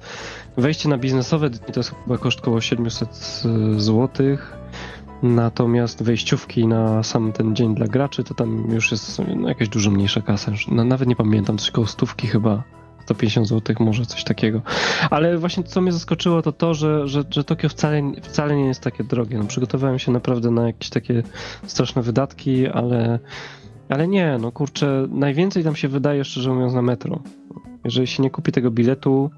[0.58, 3.44] wejście na biznesowe dni to jest chyba koszt około 700
[3.78, 4.10] zł.
[5.24, 9.92] Natomiast wejściówki na sam ten dzień dla graczy to tam już jest no, jakaś dużo
[9.92, 10.52] mniejsza kasa.
[10.68, 12.64] Nawet nie pamiętam, coś koło stówki chyba
[13.06, 14.62] 150 zł, może coś takiego.
[15.10, 18.82] Ale właśnie co mnie zaskoczyło, to to, że, że, że Tokio wcale, wcale nie jest
[18.82, 19.38] takie drogie.
[19.38, 21.24] No, przygotowałem się naprawdę na jakieś takie
[21.66, 23.20] straszne wydatki, ale,
[23.90, 27.20] ale nie, no kurczę, najwięcej tam się wydaje, szczerze mówiąc, na metro.
[27.84, 29.30] Jeżeli się nie kupi tego biletu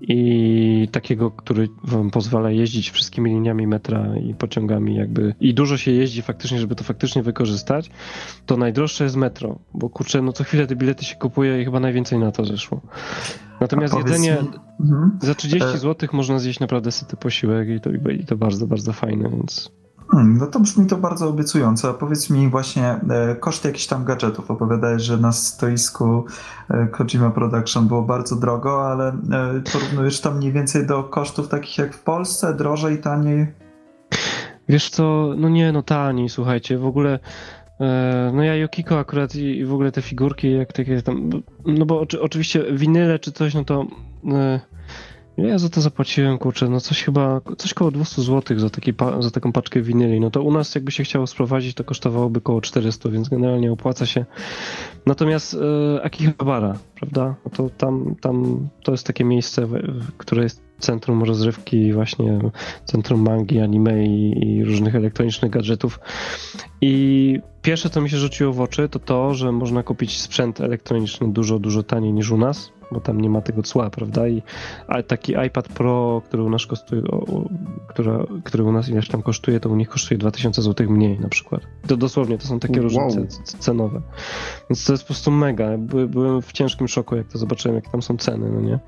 [0.00, 5.90] i takiego, który wam pozwala jeździć wszystkimi liniami metra i pociągami jakby i dużo się
[5.90, 7.90] jeździ faktycznie, żeby to faktycznie wykorzystać,
[8.46, 11.80] to najdroższe jest metro, bo kurczę, no co chwilę te bilety się kupuje i chyba
[11.80, 12.80] najwięcej na to zeszło.
[13.60, 14.48] Natomiast jedzenie mi...
[14.80, 15.18] mhm.
[15.22, 18.92] za 30 e- zł można zjeść naprawdę syty posiłek i to, i to bardzo, bardzo
[18.92, 19.70] fajne, więc
[20.10, 21.94] Hmm, no to brzmi to bardzo obiecująco.
[21.94, 24.50] Powiedz mi właśnie e, koszty jakichś tam gadżetów.
[24.50, 26.24] Opowiadałeś, że na stoisku
[26.70, 29.14] e, Kojima Production było bardzo drogo, ale e,
[29.72, 33.46] porównujesz tam mniej więcej do kosztów takich jak w Polsce, drożej, taniej?
[34.68, 37.18] Wiesz co, no nie, no taniej, słuchajcie, w ogóle
[37.80, 41.30] e, no ja Yokiko akurat i, w ogóle te figurki, jak takie tam,
[41.66, 43.86] no bo oczywiście winyle czy coś, no to
[44.32, 44.60] e,
[45.38, 49.30] ja za to zapłaciłem, kurczę, no coś chyba, coś koło 200 zł za, taki, za
[49.30, 50.20] taką paczkę winyli.
[50.20, 54.06] No to u nas jakby się chciało sprowadzić, to kosztowałoby koło 400, więc generalnie opłaca
[54.06, 54.24] się.
[55.06, 57.34] Natomiast e, Akihabara, prawda?
[57.44, 59.68] No to tam, tam to jest takie miejsce,
[60.18, 62.38] które jest centrum rozrywki, właśnie
[62.84, 66.00] centrum mangi, anime i, i, różnych elektronicznych gadżetów.
[66.80, 71.32] I pierwsze, co mi się rzuciło w oczy, to to, że można kupić sprzęt elektroniczny
[71.32, 74.28] dużo, dużo taniej niż u nas bo tam nie ma tego cła, prawda?
[74.28, 74.42] I
[75.06, 77.02] taki iPad Pro, który u nas kosztuje,
[77.88, 81.28] która, który u nas ileś tam kosztuje, to u nich kosztuje 2000 zł mniej na
[81.28, 81.62] przykład.
[81.86, 83.28] To dosłownie, to są takie różnice wow.
[83.58, 84.02] cenowe.
[84.70, 85.78] Więc to jest po prostu mega.
[85.78, 88.78] By, byłem w ciężkim szoku, jak to zobaczyłem, jakie tam są ceny, no nie?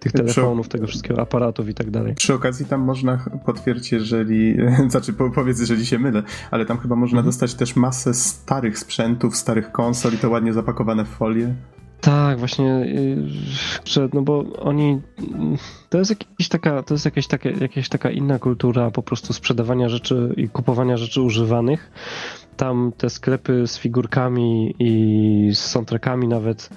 [0.00, 2.14] tych telefonów, tego wszystkiego, aparatów i tak dalej.
[2.14, 4.56] Przy okazji tam można potwierdzić, jeżeli,
[4.90, 7.26] znaczy powiedz, jeżeli się mylę, ale tam chyba można mhm.
[7.26, 11.54] dostać też masę starych sprzętów, starych konsol i to ładnie zapakowane w folię.
[12.00, 13.16] Tak, właśnie, y,
[13.84, 15.00] że, no bo oni,
[15.90, 19.88] to jest, jakiś taka, to jest jakaś taka, jakaś taka inna kultura po prostu sprzedawania
[19.88, 21.90] rzeczy i kupowania rzeczy używanych.
[22.56, 26.70] Tam te sklepy z figurkami i z soundtrackami nawet,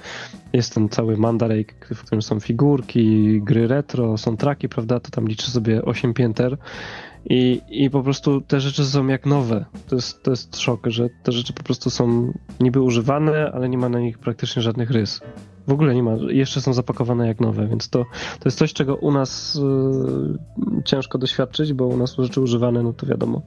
[0.54, 5.52] jest ten cały Mandarake, w którym są figurki, gry retro, soundtracki, prawda, to tam liczy
[5.52, 6.58] sobie 8 pięter
[7.26, 9.66] i, I po prostu te rzeczy są jak nowe.
[9.88, 13.78] To jest, to jest szok, że te rzeczy po prostu są niby używane, ale nie
[13.78, 15.22] ma na nich praktycznie żadnych rys.
[15.68, 18.06] W ogóle nie ma, jeszcze są zapakowane jak nowe, więc to,
[18.40, 22.94] to jest coś, czego u nas y, ciężko doświadczyć, bo u nas rzeczy używane, no
[22.94, 23.42] to wiadomo,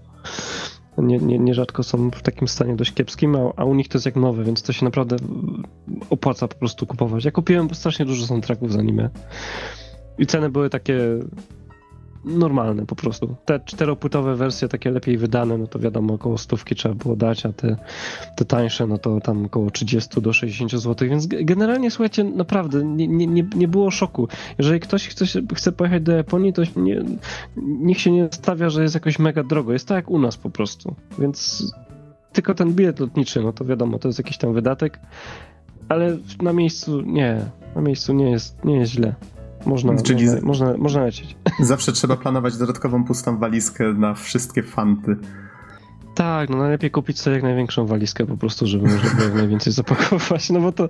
[0.98, 4.06] nie, nie, nierzadko są w takim stanie dość kiepskim, a, a, u nich to jest
[4.06, 5.16] jak nowe, więc to się naprawdę
[6.10, 7.24] opłaca po prostu kupować.
[7.24, 9.10] Ja kupiłem strasznie dużo soundtracków z anime
[10.18, 10.98] i ceny były takie
[12.24, 13.34] normalne po prostu.
[13.44, 17.52] Te czteropłytowe wersje, takie lepiej wydane, no to wiadomo, około stówki trzeba było dać, a
[17.52, 17.76] te,
[18.36, 23.06] te tańsze, no to tam około 30 do 60 zł, więc generalnie, słuchajcie, naprawdę nie,
[23.08, 24.28] nie, nie było szoku.
[24.58, 27.02] Jeżeli ktoś chce, chce pojechać do Japonii, to nie,
[27.56, 29.72] niech się nie stawia, że jest jakoś mega drogo.
[29.72, 31.72] Jest tak jak u nas po prostu, więc
[32.32, 35.00] tylko ten bilet lotniczy, no to wiadomo, to jest jakiś tam wydatek,
[35.88, 37.44] ale na miejscu nie,
[37.76, 39.14] na miejscu nie jest, nie jest źle.
[39.66, 41.36] Można, Czyli można, można, można lecieć.
[41.60, 45.16] Zawsze trzeba planować dodatkową pustą walizkę na wszystkie fanty.
[46.14, 49.72] Tak, no najlepiej kupić sobie jak największą walizkę po prostu, żeby można było jak najwięcej
[49.82, 50.88] zapakować, no bo to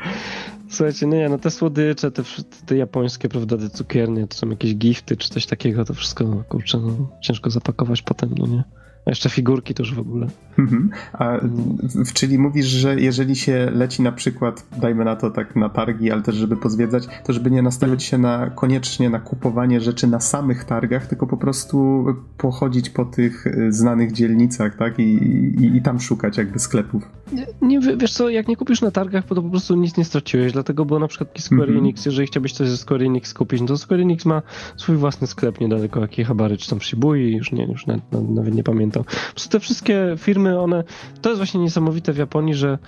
[0.68, 2.22] słuchajcie, no nie, no te słodycze, te,
[2.66, 6.78] te japońskie, prawda, te cukiernie, to są jakieś gifty czy coś takiego, to wszystko, kurczę,
[6.78, 8.64] no ciężko zapakować potem, no nie.
[9.06, 10.26] Jeszcze figurki już w ogóle.
[10.58, 10.90] Mhm.
[11.12, 11.38] A,
[12.14, 16.22] czyli mówisz, że jeżeli się leci na przykład, dajmy na to tak na targi, ale
[16.22, 20.64] też żeby pozwiedzać, to żeby nie nastawiać się na koniecznie na kupowanie rzeczy na samych
[20.64, 22.06] targach, tylko po prostu
[22.38, 24.98] pochodzić po tych y, znanych dzielnicach, tak?
[24.98, 27.21] I, i, i tam szukać jakby sklepów.
[27.32, 30.52] Nie, nie, wiesz co, jak nie kupisz na targach, to po prostu nic nie straciłeś,
[30.52, 31.78] dlatego było na przykład Square mm -hmm.
[31.78, 34.42] Enix, jeżeli chciałbyś coś ze Square Enix kupić, no to Square Enix ma
[34.76, 39.04] swój własny sklep niedaleko Akihabary, czy tam Shibui, już nie, już nawet, nawet nie pamiętam.
[39.04, 40.84] Po prostu te wszystkie firmy, one,
[41.20, 42.78] to jest właśnie niesamowite w Japonii, że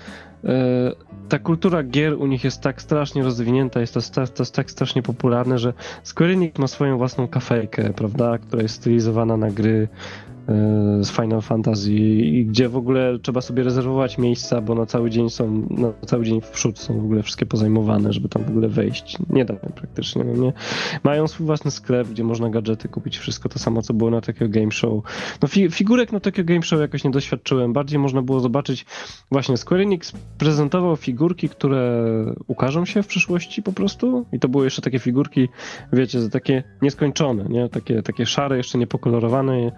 [0.44, 0.92] e,
[1.28, 5.02] ta kultura gier u nich jest tak strasznie rozwinięta, jest to, to jest tak strasznie
[5.02, 9.88] popularne, że Square Enix ma swoją własną kafejkę, prawda, która jest stylizowana na gry,
[11.00, 11.90] z Final Fantasy,
[12.46, 16.40] gdzie w ogóle trzeba sobie rezerwować miejsca, bo na cały dzień są, na cały dzień
[16.40, 19.18] w przód są w ogóle wszystkie pozajmowane, żeby tam w ogóle wejść.
[19.30, 20.52] Nie da praktycznie, no nie?
[21.04, 24.48] Mają swój własny sklep, gdzie można gadżety kupić, wszystko to samo, co było na Tokyo
[24.48, 25.04] Game Show.
[25.42, 28.86] No fi figurek na Tokyo Game Show jakoś nie doświadczyłem, bardziej można było zobaczyć
[29.30, 32.04] właśnie Square Enix prezentował figurki, które
[32.46, 35.48] ukażą się w przyszłości po prostu i to były jeszcze takie figurki,
[35.92, 37.68] wiecie, takie nieskończone, nie?
[37.68, 39.72] Takie, takie szare, jeszcze niepokolorowane,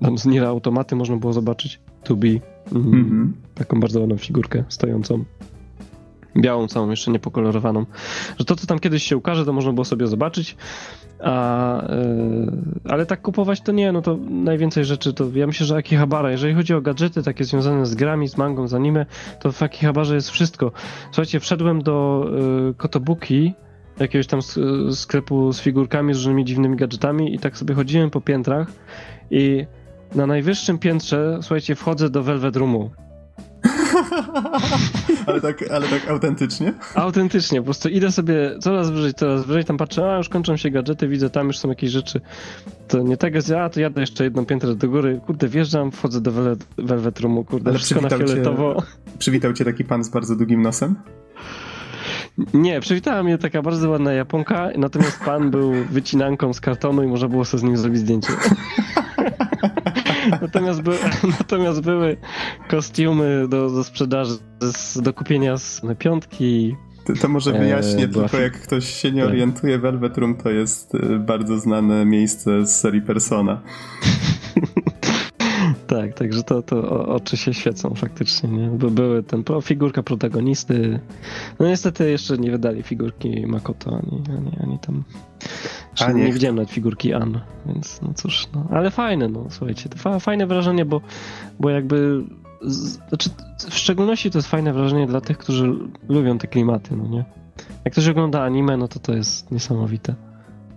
[0.00, 2.28] tam z Nier Automaty można było zobaczyć To Be.
[2.72, 2.94] Mhm.
[2.94, 3.54] Mm -hmm.
[3.54, 5.24] Taką bardzo ładną figurkę stojącą.
[6.36, 7.86] Białą całą, jeszcze niepokolorowaną.
[8.38, 10.56] Że to, co tam kiedyś się ukaże, to można było sobie zobaczyć.
[11.20, 12.52] A, yy,
[12.88, 16.54] ale tak kupować to nie, no to najwięcej rzeczy to ja myślę, że Akihabara, jeżeli
[16.54, 19.06] chodzi o gadżety takie związane z grami, z mangą, z anime,
[19.40, 20.72] to w Akihabarze jest wszystko.
[21.04, 22.26] Słuchajcie, wszedłem do
[22.66, 23.54] yy, Kotobuki,
[24.00, 24.40] jakiegoś tam
[24.92, 28.68] sklepu z figurkami, z różnymi dziwnymi gadżetami i tak sobie chodziłem po piętrach
[29.32, 29.66] i
[30.14, 32.90] na najwyższym piętrze, słuchajcie, wchodzę do Velvet Roomu.
[35.26, 36.72] ale, tak, ale tak autentycznie?
[36.94, 40.70] Autentycznie, po prostu idę sobie coraz wyżej, coraz wyżej, tam patrzę, a już kończą się
[40.70, 42.20] gadżety, widzę, tam już są jakieś rzeczy.
[42.88, 46.20] To nie tak jest, a to jadę jeszcze jedną piętrę do góry, kurde, wjeżdżam, wchodzę
[46.20, 48.74] do Velvet, Velvet Roomu, kurde, ale wszystko na fioletowo.
[48.74, 48.86] Cię,
[49.18, 50.96] przywitał cię taki pan z bardzo długim nosem?
[52.54, 57.28] Nie, przywitała mnie taka bardzo ładna Japonka, natomiast pan był wycinanką z kartonu i można
[57.28, 58.32] było sobie z nim zrobić zdjęcie.
[60.30, 60.98] natomiast, by,
[61.38, 62.16] natomiast były
[62.68, 64.34] kostiumy do, do sprzedaży,
[65.02, 66.76] do kupienia z piątki.
[67.06, 69.30] To, to może wyjaśnię, e, tylko jak ktoś się nie tak.
[69.30, 73.60] orientuje, Velvet Room to jest e, bardzo znane miejsce z serii Persona.
[75.86, 78.66] Tak, także to, to oczy się świecą faktycznie, nie?
[78.66, 81.00] Bo były ten pro, figurka protagonisty.
[81.58, 85.04] No niestety jeszcze nie wydali figurki Makoto, ani, ani, ani tam.
[86.00, 86.24] A nie.
[86.24, 88.66] nie widziałem nawet figurki An, więc no cóż, no.
[88.70, 91.00] Ale fajne, no słuchajcie, to fajne wrażenie, bo,
[91.60, 92.24] bo jakby.
[93.08, 93.30] Znaczy,
[93.70, 95.74] w szczególności to jest fajne wrażenie dla tych, którzy
[96.08, 97.24] lubią te klimaty, no nie?
[97.84, 100.14] Jak ktoś ogląda anime, no to to jest niesamowite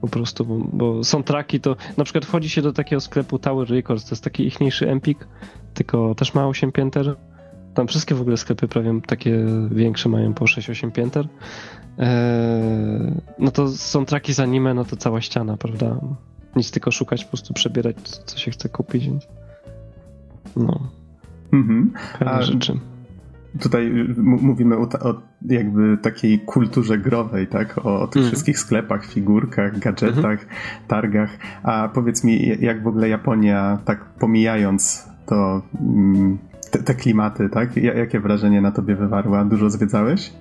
[0.06, 3.70] po prostu, bo, bo są traki, to na przykład wchodzi się do takiego sklepu Tower
[3.70, 5.28] Records, to jest taki ichniejszy Empik,
[5.74, 7.16] tylko też ma 8 pięter.
[7.74, 11.28] Tam wszystkie w ogóle sklepy prawie takie większe mają po 6-8 pięter.
[11.98, 16.00] Eee, no to są traki z anime, no to cała ściana, prawda?
[16.56, 19.10] Nic tylko szukać, po prostu przebierać, co się chce kupić,
[20.56, 20.80] no.
[21.54, 21.94] Mhm.
[22.20, 22.80] A, rzeczy
[23.62, 27.86] tutaj mówimy o, o, jakby takiej kulturze growej, tak?
[27.86, 28.32] O, o tych mm.
[28.32, 30.88] wszystkich sklepach, figurkach, gadżetach, mm -hmm.
[30.88, 31.30] targach.
[31.64, 36.38] A powiedz mi, jak w ogóle Japonia, tak pomijając to, mm,
[36.72, 37.78] te, te klimaty, tak?
[37.78, 39.46] Jakie wrażenie na tobie wywarła?
[39.46, 40.34] Dużo zwiedzałeś?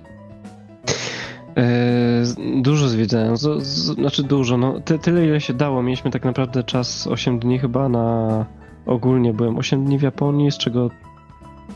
[1.55, 5.83] Eee, dużo zwiedzałem, znaczy dużo, no ty, tyle ile się dało.
[5.83, 8.45] Mieliśmy tak naprawdę czas 8 dni chyba na
[8.85, 10.89] ogólnie byłem 8 dni w Japonii, z czego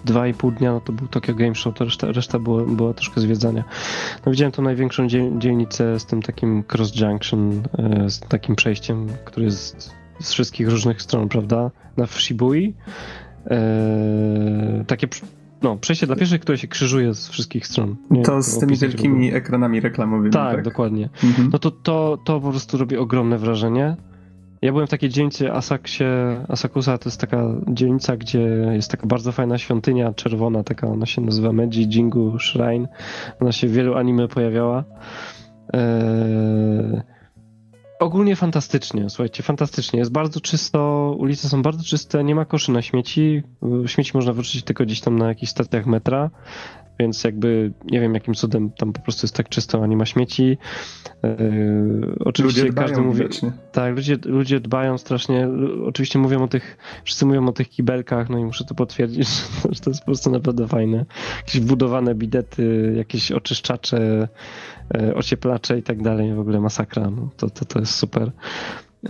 [0.05, 2.93] dwa i pół dnia, no to był Tokyo Game Show, to reszta, reszta było, była
[2.93, 3.63] troszkę zwiedzania.
[4.25, 5.07] No widziałem tą największą
[5.38, 11.01] dzielnicę z tym takim cross junction, e, z takim przejściem, który jest z wszystkich różnych
[11.01, 11.71] stron, prawda?
[11.97, 12.73] Na Shibui.
[13.45, 15.07] Eee, takie
[15.62, 17.95] no, przejście dla pieszych, które się krzyżuje z wszystkich stron.
[18.09, 20.33] Nie, to z tymi wielkimi ekranami reklamowymi.
[20.33, 20.63] Tak, tak?
[20.63, 21.09] dokładnie.
[21.23, 21.49] Mhm.
[21.53, 23.95] No to, to, to po prostu robi ogromne wrażenie.
[24.62, 26.04] Ja byłem w takiej dzielnicy Asaksie,
[26.48, 28.39] Asakusa to jest taka dzielnica, gdzie
[28.72, 32.88] jest taka bardzo fajna świątynia czerwona, taka ona się nazywa Meiji Jingu Shrine.
[33.41, 34.84] Ona się w wielu anime pojawiała.
[35.74, 37.02] Eee...
[38.00, 40.00] Ogólnie fantastycznie, słuchajcie, fantastycznie.
[40.00, 43.43] Jest bardzo czysto, ulice są bardzo czyste, nie ma koszy na śmieci.
[43.86, 46.30] Śmieci można wyrzucić tylko gdzieś tam na jakichś stacjach metra.
[46.99, 50.05] Więc jakby nie wiem jakim cudem tam po prostu jest tak czysto, a nie ma
[50.05, 50.57] śmieci.
[51.23, 53.23] Yy, oczywiście ludzie każdy mówi.
[53.71, 55.49] Tak, ludzie, ludzie dbają strasznie.
[55.85, 59.29] Oczywiście mówią o tych, wszyscy mówią o tych kibelkach, no i muszę to potwierdzić,
[59.71, 61.05] że to jest po prostu naprawdę fajne.
[61.38, 64.27] Jakieś wbudowane bidety, jakieś oczyszczacze,
[64.93, 67.09] yy, ocieplacze i tak dalej, w ogóle masakra.
[67.09, 68.31] No, to, to, to jest super.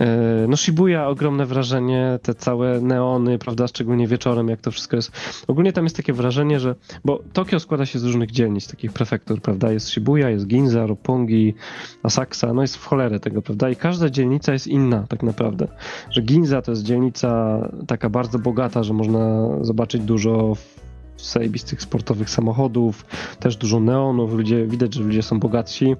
[0.00, 5.12] E, no Shibuya ogromne wrażenie, te całe neony, prawda, szczególnie wieczorem, jak to wszystko jest.
[5.48, 6.74] Ogólnie tam jest takie wrażenie, że,
[7.04, 11.54] bo Tokio składa się z różnych dzielnic, takich prefektur, prawda, jest Shibuya, jest Ginza, Roppongi,
[12.02, 15.68] Asakusa, no jest w cholerę tego, prawda, i każda dzielnica jest inna tak naprawdę,
[16.10, 20.56] że Ginza to jest dzielnica taka bardzo bogata, że można zobaczyć dużo
[21.18, 23.06] zajebistych sportowych samochodów,
[23.38, 25.96] też dużo neonów, ludzie, widać, że ludzie są bogatsi,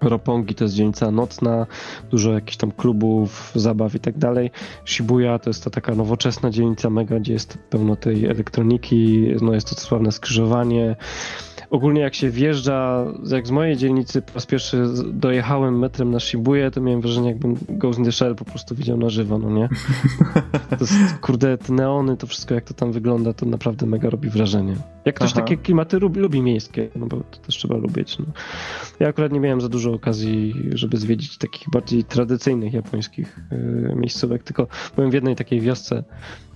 [0.00, 1.66] Ropongi to jest dzielnica nocna,
[2.10, 4.50] dużo jakichś tam klubów, zabaw i tak dalej.
[4.84, 9.68] Shibuya to jest ta taka nowoczesna dzielnica mega, gdzie jest pełno tej elektroniki, no jest
[9.68, 10.96] to sławne skrzyżowanie
[11.70, 16.70] ogólnie jak się wjeżdża, jak z mojej dzielnicy po raz pierwszy dojechałem metrem na Shibuya,
[16.72, 19.68] to miałem wrażenie, jakbym Ghost in the Shell po prostu widział na żywo, no nie?
[20.70, 24.30] To jest, kurde, te neony, to wszystko jak to tam wygląda, to naprawdę mega robi
[24.30, 24.76] wrażenie.
[25.04, 25.40] Jak ktoś Aha.
[25.40, 28.18] takie klimaty lubi, lubi miejskie, no bo to też trzeba lubić.
[28.18, 28.24] No.
[29.00, 34.42] Ja akurat nie miałem za dużo okazji, żeby zwiedzić takich bardziej tradycyjnych japońskich yy, miejscówek,
[34.42, 36.04] tylko byłem w jednej takiej wiosce,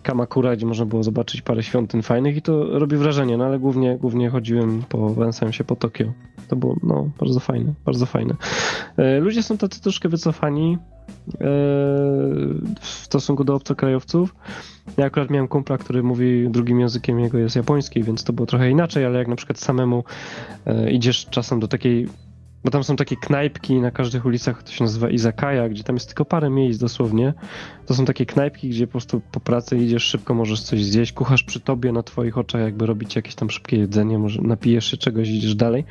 [0.03, 3.99] Kamakura, gdzie można było zobaczyć parę świątyń fajnych i to robi wrażenie, no ale głównie,
[3.99, 6.13] głównie chodziłem po, węsem się po Tokio.
[6.49, 8.35] To było, no, bardzo fajne, bardzo fajne.
[8.97, 11.39] E, ludzie są tacy troszkę wycofani e,
[12.81, 14.35] w stosunku do obcokrajowców.
[14.97, 18.71] Ja akurat miałem kumpla, który mówi drugim językiem jego jest japoński, więc to było trochę
[18.71, 20.05] inaczej, ale jak na przykład samemu
[20.67, 22.09] e, idziesz czasem do takiej
[22.65, 26.07] bo tam są takie knajpki na każdych ulicach, to się nazywa Izakaya, gdzie tam jest
[26.07, 27.35] tylko parę miejsc dosłownie.
[27.87, 31.43] To są takie knajpki, gdzie po prostu po pracy idziesz szybko, możesz coś zjeść, kuchasz
[31.43, 35.29] przy tobie na twoich oczach, jakby robić jakieś tam szybkie jedzenie, może napijesz się czegoś
[35.29, 35.85] i idziesz dalej.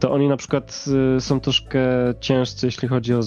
[0.00, 0.84] To oni na przykład
[1.16, 1.80] y, są troszkę
[2.20, 3.20] ciężcy, jeśli chodzi o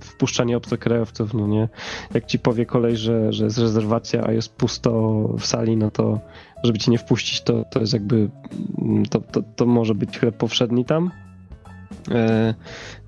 [0.00, 1.68] wpuszczanie obcokrajowców, no nie?
[2.14, 4.90] Jak ci powie kolej, że, że jest rezerwacja, a jest pusto
[5.38, 6.20] w sali, no to
[6.64, 8.30] żeby cię nie wpuścić, to, to jest jakby,
[8.78, 11.10] mm, to, to, to może być chleb powszedni tam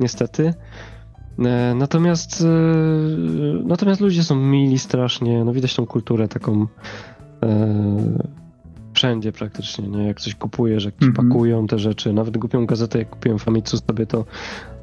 [0.00, 0.54] niestety.
[1.38, 2.44] E, natomiast, e,
[3.64, 6.66] natomiast ludzie są mili strasznie, no widać tą kulturę taką
[7.42, 8.28] e,
[8.94, 10.06] wszędzie praktycznie, nie?
[10.06, 11.28] Jak coś kupujesz, jak ci mm -hmm.
[11.28, 14.24] pakują te rzeczy, nawet głupią gazetę, jak kupiłem Famitsu sobie, to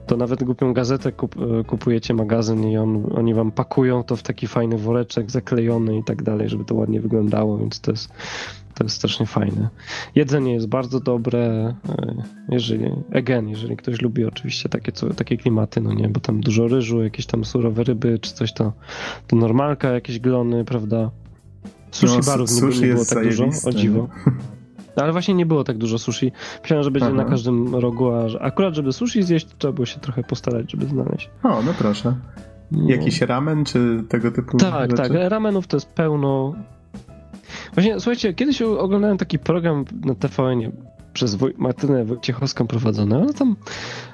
[0.08, 4.24] to nawet głupią gazetę kup, e, kupujecie magazyn i on, oni wam pakują to w
[4.24, 8.14] taki fajny woreczek zaklejony i tak dalej, żeby to ładnie wyglądało, więc to jest,
[8.80, 9.70] to jest strasznie fajne.
[10.16, 15.82] Jedzenie jest bardzo dobre, e, jeżeli, again, jeżeli ktoś lubi oczywiście takie, co, takie klimaty,
[15.82, 18.74] no nie, bo tam dużo ryżu, jakieś tam surowe ryby czy coś, to,
[19.28, 21.12] to normalka, jakieś glony, prawda?
[21.92, 24.08] Sushi no, barów nie, nie było tak dużo, o dziwo.
[25.02, 26.32] Ale właśnie nie było tak dużo sushi.
[26.62, 27.16] Myślałem, że będzie Aha.
[27.16, 30.86] na każdym rogu, a akurat żeby sushi zjeść, to trzeba było się trochę postarać, żeby
[30.86, 31.30] znaleźć.
[31.44, 32.16] O, no proszę.
[32.72, 32.90] No.
[32.90, 34.96] Jakiś ramen, czy tego typu Tak, rzeczy?
[34.96, 35.12] tak.
[35.14, 36.56] Ramenów to jest pełno.
[37.74, 40.72] Właśnie, słuchajcie, kiedyś oglądałem taki program na TVN
[41.14, 43.18] przez Martynę Wojciechowską prowadzony.
[43.18, 43.56] Ona tam,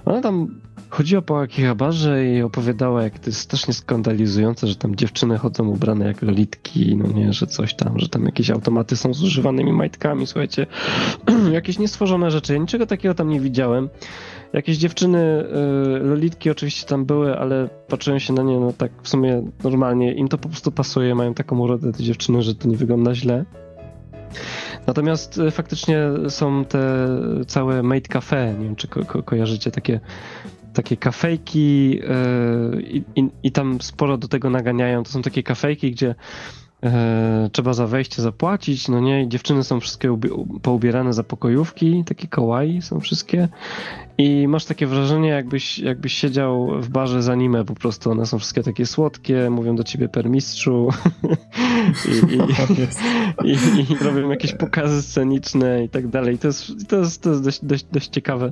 [0.05, 5.37] ona tam chodziła po Akihabarze i opowiadała, jak to jest strasznie skandalizujące, że tam dziewczyny
[5.37, 9.23] chodzą ubrane jak lolitki, no nie, że coś tam, że tam jakieś automaty są z
[9.23, 10.67] używanymi majtkami, słuchajcie,
[11.51, 12.53] jakieś niestworzone rzeczy.
[12.53, 13.89] Ja niczego takiego tam nie widziałem.
[14.53, 15.45] Jakieś dziewczyny,
[15.95, 20.13] y, lolitki oczywiście tam były, ale patrzyłem się na nie, no tak w sumie normalnie,
[20.13, 23.45] im to po prostu pasuje, mają taką urodę te dziewczyny, że to nie wygląda źle.
[24.87, 27.07] Natomiast y, faktycznie są te
[27.47, 29.99] całe Made Cafe, nie wiem czy ko ko kojarzycie takie
[30.75, 35.03] takie kafejki yy, i, i, tam sporo do tego naganiają.
[35.03, 36.15] To są takie kafejki, gdzie
[36.83, 36.89] yy,
[37.51, 40.19] trzeba za wejście zapłacić, no nie, I dziewczyny są wszystkie
[40.61, 43.47] poubierane za pokojówki, takie kawaii są wszystkie
[44.17, 48.11] i masz takie wrażenie, jakbyś, jakbyś siedział w barze z anime po prostu.
[48.11, 50.89] One są wszystkie takie słodkie, mówią do ciebie per mistrzu
[52.31, 52.35] i,
[53.47, 56.37] i, i, i, robią jakieś pokazy sceniczne i tak dalej.
[56.37, 58.51] To jest, to jest, to jest dość, dość, dość ciekawe.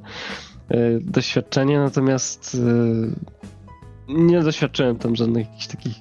[0.70, 2.58] E, doświadczenie, natomiast
[4.10, 5.96] e, nie doświadczyłem tam żadnych jakichś takich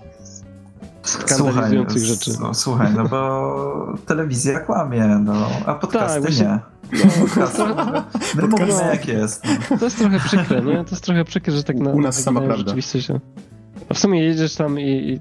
[1.03, 2.31] skandalizujących słuchaj, rzeczy.
[2.41, 3.55] No, słuchaj, no bo
[4.07, 6.59] telewizja kłamie, no, a podcasty tak, nie.
[6.93, 7.63] No, podcasty,
[8.37, 9.45] my mówimy jak jest.
[9.71, 9.79] No.
[9.79, 10.85] To jest trochę przykre, nie?
[10.85, 12.57] To jest trochę przykre, że tak na, U nas sama prawda.
[12.57, 13.21] Rzeczywiście się...
[13.89, 15.21] A w sumie jedziesz tam i, i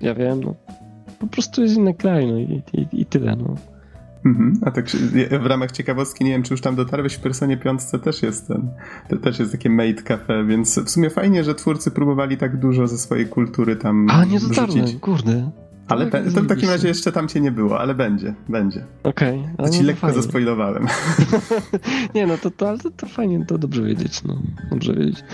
[0.00, 0.54] ja wiem, no
[1.18, 3.54] po prostu jest inny kraj, no i, i, i tyle, no.
[4.24, 4.60] Mhm.
[4.64, 4.86] A tak
[5.42, 8.70] w ramach ciekawostki, nie wiem, czy już tam dotarłeś, w Personie Piątce też jest ten,
[9.08, 12.86] to też jest takie made cafe, więc w sumie fajnie, że twórcy próbowali tak dużo
[12.86, 15.50] ze swojej kultury tam A, nie dotarłem, kurde.
[15.88, 18.84] Ale to, to w takim razie jeszcze tam cię nie było, ale będzie, będzie.
[19.02, 19.40] Okej.
[19.40, 19.66] Okay.
[19.66, 20.22] To ci no lekko fajnie.
[20.22, 20.86] zaspoilowałem.
[22.14, 24.38] nie, no to, to, ale to, to fajnie, to dobrze wiedzieć, no.
[24.70, 25.24] Dobrze wiedzieć.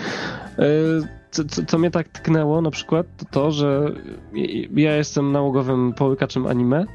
[0.57, 0.63] E,
[1.31, 3.91] co, co, co, mnie tak tknęło na przykład, to to, że
[4.75, 6.85] ja jestem nałogowym połykaczem anime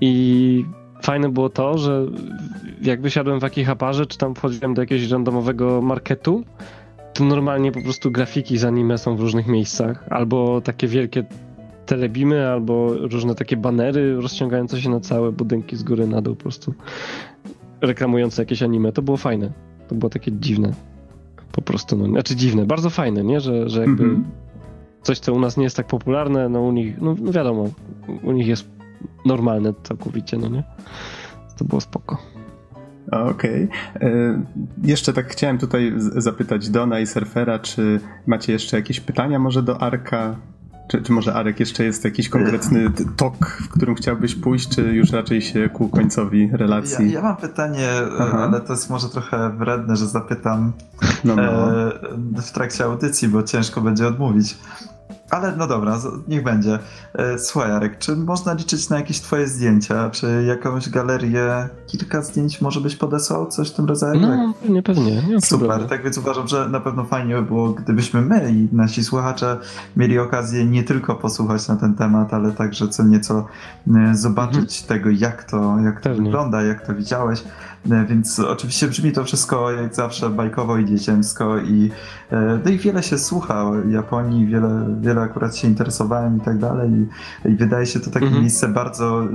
[0.00, 0.64] i
[1.02, 2.06] fajne było to, że
[2.82, 6.44] jak wysiadłem w Akihaparze, czy tam wchodziłem do jakiegoś randomowego marketu,
[7.14, 11.24] to normalnie po prostu grafiki z anime są w różnych miejscach, albo takie wielkie
[11.86, 16.42] telebimy, albo różne takie banery rozciągające się na całe budynki z góry na dół po
[16.42, 16.74] prostu
[17.80, 18.92] reklamujące jakieś anime.
[18.92, 19.52] To było fajne.
[19.88, 20.72] To było takie dziwne.
[21.52, 23.40] Po prostu, no, znaczy dziwne, bardzo fajne, nie?
[23.40, 24.24] Że, że jakby mm -hmm.
[25.02, 27.68] coś, co u nas nie jest tak popularne, no u nich, no, no wiadomo,
[28.22, 28.68] u nich jest
[29.24, 30.64] normalne całkowicie, no nie?
[31.58, 32.18] To było spoko.
[33.12, 33.68] Okej.
[33.94, 34.08] Okay.
[34.10, 34.42] E,
[34.82, 39.82] jeszcze tak chciałem tutaj zapytać Dona i Surfera, czy macie jeszcze jakieś pytania może do
[39.82, 40.36] Arka?
[40.88, 45.12] Czy, czy może Arek jeszcze jest jakiś konkretny tok, w którym chciałbyś pójść, czy już
[45.12, 47.06] raczej się ku końcowi relacji?
[47.06, 47.88] Ja, ja mam pytanie,
[48.20, 48.38] Aha.
[48.38, 50.72] ale to jest może trochę wredne, że zapytam
[51.24, 51.42] no, no.
[51.42, 51.92] E,
[52.42, 54.58] w trakcie audycji, bo ciężko będzie odmówić.
[55.30, 55.98] Ale no dobra,
[56.28, 56.78] niech będzie.
[57.14, 60.10] E, słuchaj, Jarek, czy można liczyć na jakieś twoje zdjęcia?
[60.10, 63.46] Czy jakąś galerię, kilka zdjęć może byś podesłał?
[63.46, 64.20] Coś w tym rodzaju?
[64.20, 65.22] No, pewnie, pewnie.
[65.22, 65.88] Nie Super, problemu.
[65.88, 69.58] tak więc uważam, że na pewno fajnie by było, gdybyśmy my i nasi słuchacze
[69.96, 73.46] mieli okazję nie tylko posłuchać na ten temat, ale także co nieco
[73.96, 74.88] e, zobaczyć mhm.
[74.88, 77.44] tego, jak to, jak to wygląda, jak to widziałeś.
[77.90, 81.90] E, więc oczywiście brzmi to wszystko jak zawsze bajkowo i dziecięcko i,
[82.64, 87.48] no i wiele się słucha Japonii, wiele, wiele akurat się interesowałem i tak dalej i,
[87.48, 88.42] i wydaje się to takie mhm.
[88.42, 89.26] miejsce bardzo e,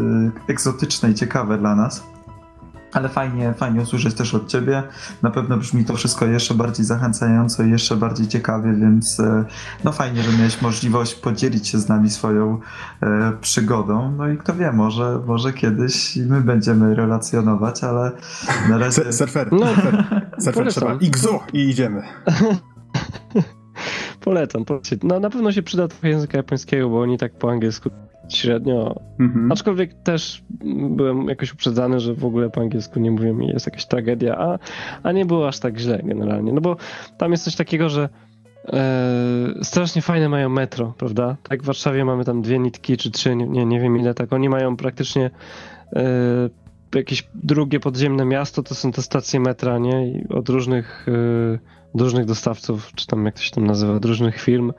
[0.48, 2.04] egzotyczne i ciekawe dla nas.
[2.94, 4.84] Ale fajnie, fajnie usłyszeć też od ciebie.
[5.22, 9.46] Na pewno brzmi to wszystko jeszcze bardziej zachęcająco i jeszcze bardziej ciekawie, więc e,
[9.84, 12.60] no fajnie, że miałeś możliwość podzielić się z nami swoją
[13.02, 14.12] e, przygodą.
[14.18, 18.12] No i kto wie, może, może kiedyś my będziemy relacjonować, ale
[18.70, 19.14] na razie...
[19.14, 19.66] Surfer, no,
[20.40, 22.04] surfer trzeba XO i idziemy.
[24.22, 25.00] polecam, polecam.
[25.04, 27.90] No, na pewno się przyda trochę języka japońskiego, bo oni tak po angielsku
[28.30, 28.96] średnio.
[29.20, 29.52] Mhm.
[29.52, 30.44] Aczkolwiek też
[30.90, 34.60] byłem jakoś uprzedzany, że w ogóle po angielsku nie mówią i jest jakaś tragedia, a,
[35.04, 36.54] a nie było aż tak źle generalnie.
[36.54, 36.78] No bo
[37.18, 38.10] tam jest coś takiego, że
[38.68, 41.38] e, strasznie fajne mają metro, prawda?
[41.44, 44.50] Tak w Warszawie mamy tam dwie nitki czy trzy, nie, nie wiem ile, tak oni
[44.50, 45.32] mają praktycznie
[45.96, 46.50] e,
[46.96, 50.08] jakieś drugie podziemne miasto, to są te stacje metra, nie?
[50.08, 51.60] I od różnych, e,
[51.94, 54.74] różnych dostawców, czy tam jak to się tam nazywa, różnych firm.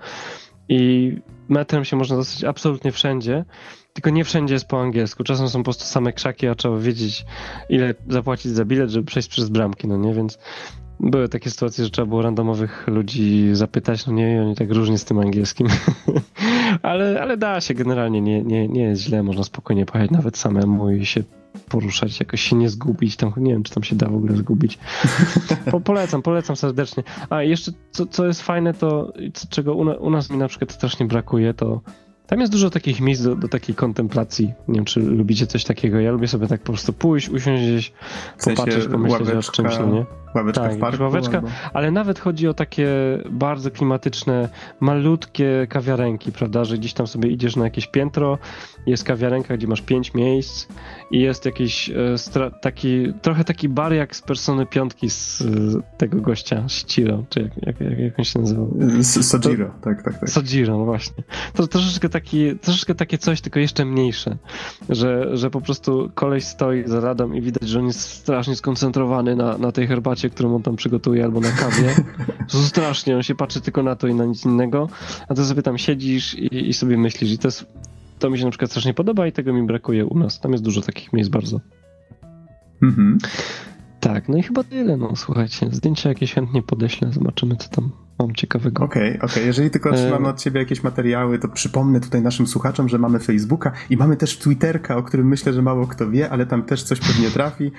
[0.69, 1.13] I
[1.49, 3.45] metrem się można dostać absolutnie wszędzie,
[3.93, 5.25] tylko nie wszędzie jest po angielsku.
[5.25, 7.25] Czasem są po prostu same krzaki, a trzeba wiedzieć,
[7.69, 10.15] ile zapłacić za bilet, żeby przejść przez bramki, no nie?
[10.15, 10.39] Więc
[11.03, 15.05] były takie sytuacje, że trzeba było randomowych ludzi zapytać, no nie, oni tak różnie z
[15.05, 15.67] tym angielskim.
[16.83, 20.91] ale, ale da się generalnie, nie, nie, nie jest źle, można spokojnie pojechać nawet samemu
[20.91, 21.23] i się
[21.69, 23.17] poruszać, jakoś się nie zgubić.
[23.17, 24.79] Tam, nie wiem, czy tam się da w ogóle zgubić.
[25.71, 27.03] Po, polecam, polecam serdecznie.
[27.31, 29.13] A jeszcze co, co jest fajne, to
[29.51, 31.81] czego u, u nas mi na przykład strasznie brakuje, to
[32.27, 34.53] tam jest dużo takich miejsc do, do, takiej kontemplacji.
[34.69, 36.01] Nie wiem, czy lubicie coś takiego.
[36.01, 37.93] Ja lubię sobie tak po prostu pójść, usiąść gdzieś,
[38.37, 40.22] w sensie popatrzeć, pomyśleć ławeczka, o czymś, no nie?
[40.35, 41.03] Ławeczka tak, w parku?
[41.03, 41.49] Ławeczka, albo...
[41.73, 42.89] ale nawet chodzi o takie
[43.31, 44.49] bardzo klimatyczne,
[44.81, 48.39] malutkie kawiarenki, prawda, że gdzieś tam sobie idziesz na jakieś piętro,
[48.87, 50.69] jest kawiarenka, gdzie masz pięć miejsc
[51.11, 55.47] i jest jakiś e, taki, trochę taki bar jak z Persony Piątki z e,
[55.99, 58.77] tego gościa, Shiro, czy jak, jak, jak, jak on się nazywał?
[59.03, 60.31] Sojiro, tak, tak, tak.
[60.31, 61.25] Sojiro, no właśnie.
[61.55, 64.37] To troszeczkę, taki, troszeczkę takie coś, tylko jeszcze mniejsze,
[64.89, 69.37] że, że po prostu koleś stoi za radą i widać, że on jest strasznie skoncentrowany
[69.37, 71.95] na, na tej herbacie, którą on tam przygotuje, albo na kawie.
[72.69, 74.89] Strasznie, on się patrzy tylko na to i na nic innego,
[75.29, 77.67] a ty sobie tam siedzisz i, i sobie myślisz i to jest
[78.19, 80.41] to mi się na przykład strasznie podoba i tego mi brakuje u nas.
[80.41, 81.61] Tam jest dużo takich miejsc bardzo.
[82.83, 83.19] Mhm.
[84.01, 85.69] Tak, no i chyba tyle, no słuchajcie.
[85.71, 88.85] Zdjęcia jakieś chętnie podeślę, zobaczymy co tam mam ciekawego.
[88.85, 89.31] Okej, okay, okej.
[89.31, 89.45] Okay.
[89.45, 93.19] Jeżeli tylko e, otrzymamy od ciebie jakieś materiały, to przypomnę tutaj naszym słuchaczom, że mamy
[93.19, 96.83] Facebooka i mamy też Twitterka, o którym myślę, że mało kto wie, ale tam też
[96.83, 97.73] coś pewnie trafi.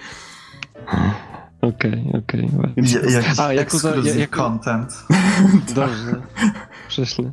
[1.64, 2.50] Okej, okay, okej.
[2.58, 3.46] Okay.
[3.46, 3.74] A, jak,
[4.06, 5.06] jak, jak content.
[5.76, 6.22] Dobrze.
[6.88, 7.32] Prześlę.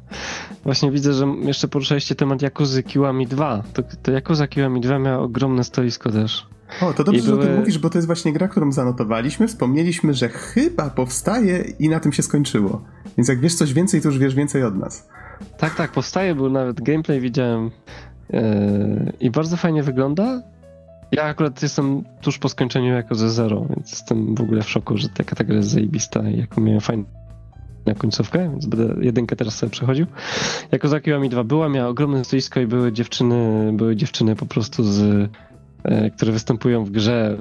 [0.65, 3.63] Właśnie widzę, że jeszcze poruszaliście temat Yakuzy Kiwami 2.
[3.73, 6.47] To, to Yakuza Kiwami 2 miała ogromne stoisko też.
[6.83, 7.43] O, to dobrze, były...
[7.43, 9.49] że o tym mówisz, bo to jest właśnie gra, którą zanotowaliśmy.
[9.49, 12.85] Wspomnieliśmy, że chyba powstaje i na tym się skończyło.
[13.17, 15.09] Więc jak wiesz coś więcej, to już wiesz więcej od nas.
[15.59, 17.71] Tak, tak, powstaje, był nawet gameplay widziałem
[18.31, 18.41] yy,
[19.21, 20.43] i bardzo fajnie wygląda.
[21.13, 24.97] Ja akurat jestem tuż po skończeniu jako ze zero, więc jestem w ogóle w szoku,
[24.97, 27.05] że ta gra jest zajebista i jaką miałem fajną
[27.87, 30.07] na końcówkę, więc będę jedynkę teraz sobie przechodził.
[30.73, 35.31] Jako Zakiwami 2 była, miała ogromne stoisko i były dziewczyny, były dziewczyny po prostu z,
[35.85, 37.39] e, które występują w grze.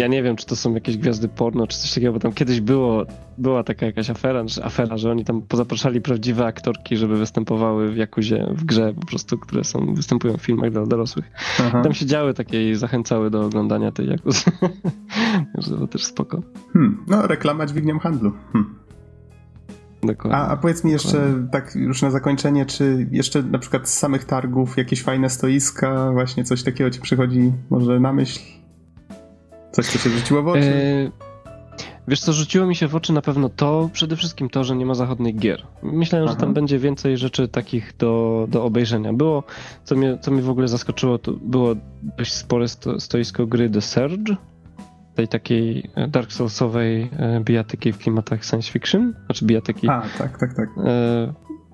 [0.00, 2.60] Ja nie wiem, czy to są jakieś gwiazdy porno, czy coś takiego, bo tam kiedyś
[2.60, 3.06] było,
[3.38, 7.96] była taka jakaś afera, że, afera, że oni tam pozapraszali prawdziwe aktorki, żeby występowały w
[7.96, 11.30] Jakuzie, w grze po prostu, które są, występują w filmach dla dorosłych.
[11.60, 11.82] Aha.
[11.82, 14.44] Tam się działy takie i zachęcały do oglądania tej Jakuzy.
[15.54, 16.42] Także to też spoko.
[16.72, 18.32] Hmm, no, reklama dźwignią handlu.
[18.52, 18.74] Hmm.
[20.30, 21.48] A, a powiedz mi jeszcze Dokładnie.
[21.52, 26.44] tak już na zakończenie, czy jeszcze na przykład z samych targów jakieś fajne stoiska, właśnie
[26.44, 28.59] coś takiego ci przychodzi może na myśl?
[29.72, 30.60] Coś, co się rzuciło w oczy?
[30.60, 31.10] E,
[32.08, 34.86] wiesz co, rzuciło mi się w oczy na pewno to, przede wszystkim to, że nie
[34.86, 35.66] ma zachodnich gier.
[35.82, 36.36] Myślałem, Aha.
[36.36, 39.12] że tam będzie więcej rzeczy takich do, do obejrzenia.
[39.12, 39.44] Było,
[39.84, 43.80] co mnie, co mnie w ogóle zaskoczyło, to było dość spore sto, stoisko gry The
[43.80, 44.36] Surge,
[45.14, 49.88] tej takiej e, Dark Soulsowej e, bijatyki w klimatach science fiction, znaczy bijatyki.
[49.88, 50.68] A, tak, tak, tak.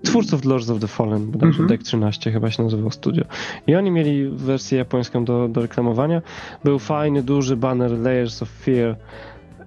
[0.07, 1.69] Twórców Lords of the Fallen, bodajże -hmm.
[1.69, 3.25] Deck 13 chyba się nazywał studio.
[3.67, 6.23] I oni mieli wersję japońską do, do reklamowania.
[6.65, 8.97] Był fajny, duży banner Layers of Fear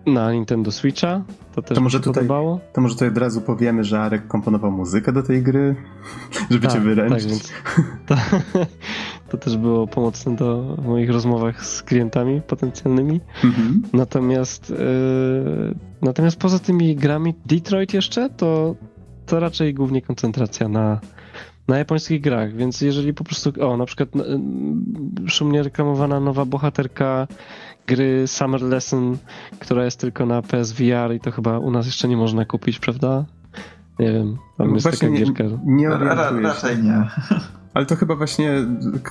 [0.05, 1.21] na Nintendo Switcha.
[1.55, 2.59] To też to może mi się tutaj, podobało.
[2.73, 5.75] To może tutaj od razu powiemy, że Arek komponował muzykę do tej gry,
[6.51, 7.23] żeby tak, cię wyręczyć.
[7.23, 7.53] Tak, więc,
[8.05, 8.15] to,
[9.29, 13.21] to, też było pomocne do moich rozmowach z klientami potencjalnymi.
[13.43, 13.81] Mhm.
[13.93, 14.77] Natomiast, yy,
[16.01, 18.75] natomiast poza tymi grami Detroit jeszcze, to,
[19.29, 20.99] to raczej głównie koncentracja na,
[21.67, 24.09] na japońskich grach, więc jeżeli po prostu, o na przykład
[25.27, 27.27] szumnie reklamowana nowa bohaterka
[27.87, 29.17] gry Summer Lesson,
[29.59, 33.25] która jest tylko na PSVR i to chyba u nas jeszcze nie można kupić, prawda?
[33.99, 35.43] Nie wiem, tam jest Właśnie taka gierka.
[35.65, 37.07] Nie, nie Raczej nie.
[37.73, 38.51] Ale to chyba właśnie,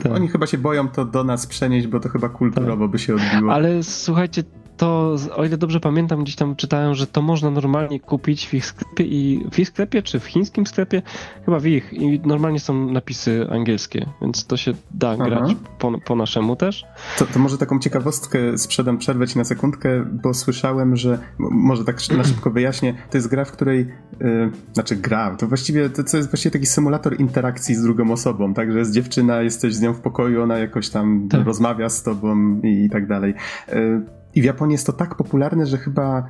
[0.03, 0.12] tak.
[0.12, 2.91] oni chyba się boją to do nas przenieść, bo to chyba kulturowo tak.
[2.91, 3.53] by się odbiło.
[3.53, 4.43] Ale słuchajcie,
[4.79, 8.66] to, o ile dobrze pamiętam, gdzieś tam czytałem, że to można normalnie kupić w ich
[8.66, 11.03] sklepie i w ich sklepie, czy w chińskim sklepie,
[11.45, 15.24] chyba w ich i normalnie są napisy angielskie, więc to się da Aha.
[15.24, 16.85] grać po, po, naszemu też.
[17.18, 21.97] To, to może taką ciekawostkę sprzedam przerwę ci na sekundkę, bo słyszałem, że może tak
[22.16, 23.89] na szybko wyjaśnię, to jest gra, w której
[24.20, 28.55] yy, znaczy gra, to właściwie to, to jest właściwie taki symulator interakcji z drugą osobą,
[28.55, 31.47] tak, że jest dziewczyna, jesteś z nią w pokoju, ona jakoś tam tak.
[31.47, 33.35] rozmawia z tobą i, i tak dalej.
[33.68, 36.28] Yy, i w Japonii jest to tak popularne, że chyba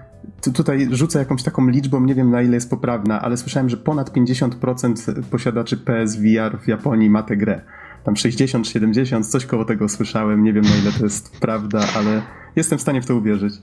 [0.54, 4.10] tutaj rzucę jakąś taką liczbą, nie wiem na ile jest poprawna, ale słyszałem, że ponad
[4.10, 7.60] 50% posiadaczy PSVR w Japonii ma tę grę.
[8.04, 10.44] Tam 60, 70, coś koło tego słyszałem.
[10.44, 12.22] Nie wiem na ile to jest prawda, ale
[12.56, 13.54] jestem w stanie w to uwierzyć.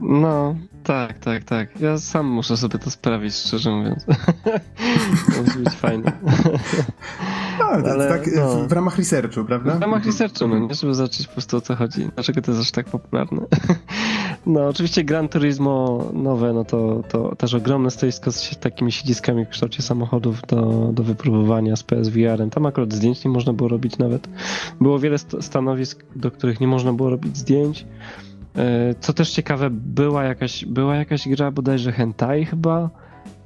[0.00, 1.80] No, tak, tak, tak.
[1.80, 4.06] Ja sam muszę sobie to sprawić, szczerze mówiąc.
[5.36, 6.12] to musi być fajne.
[7.58, 8.68] No, ale, tak no.
[8.68, 9.74] w ramach researchu, prawda?
[9.74, 12.08] W ramach researchu, no nie, żeby zobaczyć po prostu o co chodzi.
[12.14, 13.42] Dlaczego to jest aż tak popularne.
[14.46, 19.48] no, oczywiście Gran Turismo nowe, no to, to też ogromne stoisko z takimi siedziskami w
[19.48, 22.50] kształcie samochodów do, do wypróbowania z PSVR-em.
[22.50, 24.28] Tam akurat zdjęć nie można było robić nawet.
[24.80, 27.86] Było wiele stanowisk, do których nie można było robić zdjęć.
[28.56, 32.90] E, co też ciekawe, była jakaś, była jakaś gra bodajże hentai chyba,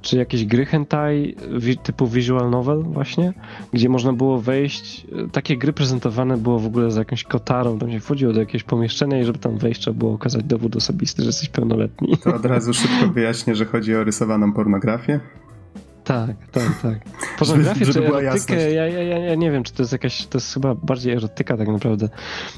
[0.01, 1.35] czy jakieś gry hentai
[1.83, 3.33] typu visual novel właśnie,
[3.73, 7.91] gdzie można było wejść, e, takie gry prezentowane było w ogóle za jakąś kotarą, tam
[7.91, 11.29] się wchodziło do jakiegoś pomieszczenia i żeby tam wejść trzeba było okazać dowód osobisty, że
[11.29, 12.17] jesteś pełnoletni.
[12.17, 15.19] To od razu szybko wyjaśnię, że chodzi o rysowaną pornografię.
[16.11, 16.99] Tak, tak, tak.
[17.39, 20.75] Pornografię czy erotykę, ja, ja, ja nie wiem, czy to jest jakaś, to jest chyba
[20.75, 22.09] bardziej erotyka tak naprawdę.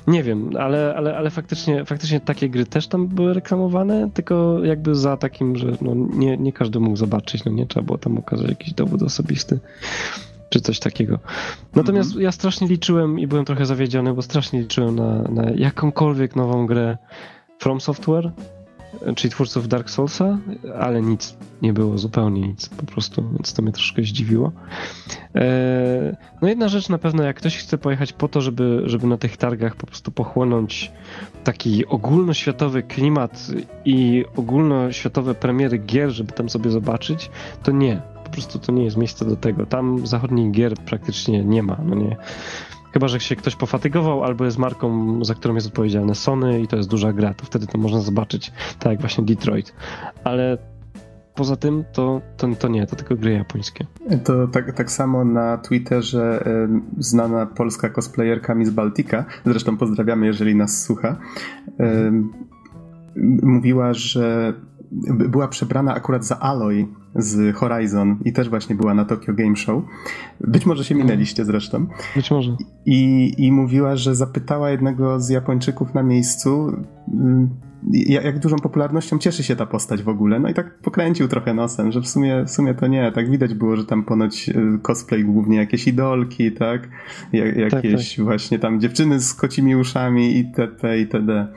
[0.08, 4.95] Nie wiem, ale, ale, ale faktycznie, faktycznie takie gry też tam były reklamowane, tylko jakby
[4.95, 8.49] za takim, że no nie, nie każdy mógł zobaczyć, no nie trzeba było tam okazać
[8.49, 9.60] jakiś dowód osobisty
[10.49, 11.20] czy coś takiego.
[11.76, 12.24] Natomiast mhm.
[12.24, 16.97] ja strasznie liczyłem i byłem trochę zawiedziony, bo strasznie liczyłem na, na jakąkolwiek nową grę
[17.60, 18.32] From Software,
[19.16, 20.38] czyli twórców Dark Soulsa,
[20.80, 24.52] ale nic nie było, zupełnie nic po prostu, więc to mnie troszkę zdziwiło.
[25.36, 29.18] E, no jedna rzecz na pewno, jak ktoś chce pojechać po to, żeby, żeby na
[29.18, 30.91] tych targach po prostu pochłonąć
[31.44, 33.48] taki ogólnoświatowy klimat
[33.86, 37.32] i ogólnoświatowe premiery gier, żeby tam sobie zobaczyć,
[37.64, 38.02] to nie.
[38.24, 39.66] Po prostu to nie jest miejsce do tego.
[39.66, 41.78] Tam zachodnich gier praktycznie nie ma.
[41.86, 42.18] No nie.
[42.94, 46.78] Chyba, że się ktoś pofatygował, albo jest marką, za którą jest odpowiedzialne Sony i to
[46.78, 49.74] jest duża gra, to wtedy to można zobaczyć, tak jak właśnie Detroit.
[50.24, 50.58] Ale
[51.36, 53.86] poza tym to, to, to nie, to tylko gry japońskie.
[54.24, 60.56] To tak, tak samo na Twitterze y, znana polska cosplayerka Miss Baltica, zresztą pozdrawiamy, jeżeli
[60.56, 61.16] nas słucha,
[61.68, 62.12] y,
[63.44, 64.54] mówiła, że
[65.08, 69.84] była przebrana akurat za Aloy z Horizon i też właśnie była na Tokyo Game Show.
[70.41, 71.88] Być może się minęliście zresztą.
[72.16, 72.57] Być może.
[72.86, 76.78] I, i mówiła, że zapytała jednego z Japończyków na miejscu,
[77.14, 77.49] mm,
[77.91, 80.39] jak dużą popularnością cieszy się ta postać w ogóle.
[80.39, 83.11] No i tak pokręcił trochę nosem, że w sumie, w sumie to nie.
[83.11, 86.89] Tak widać było, że tam ponoć y, cosplay głównie jakieś idolki, tak?
[87.34, 88.26] jakieś tak, tak.
[88.26, 90.99] właśnie tam dziewczyny z kocimi uszami itp.
[90.99, 91.47] itd.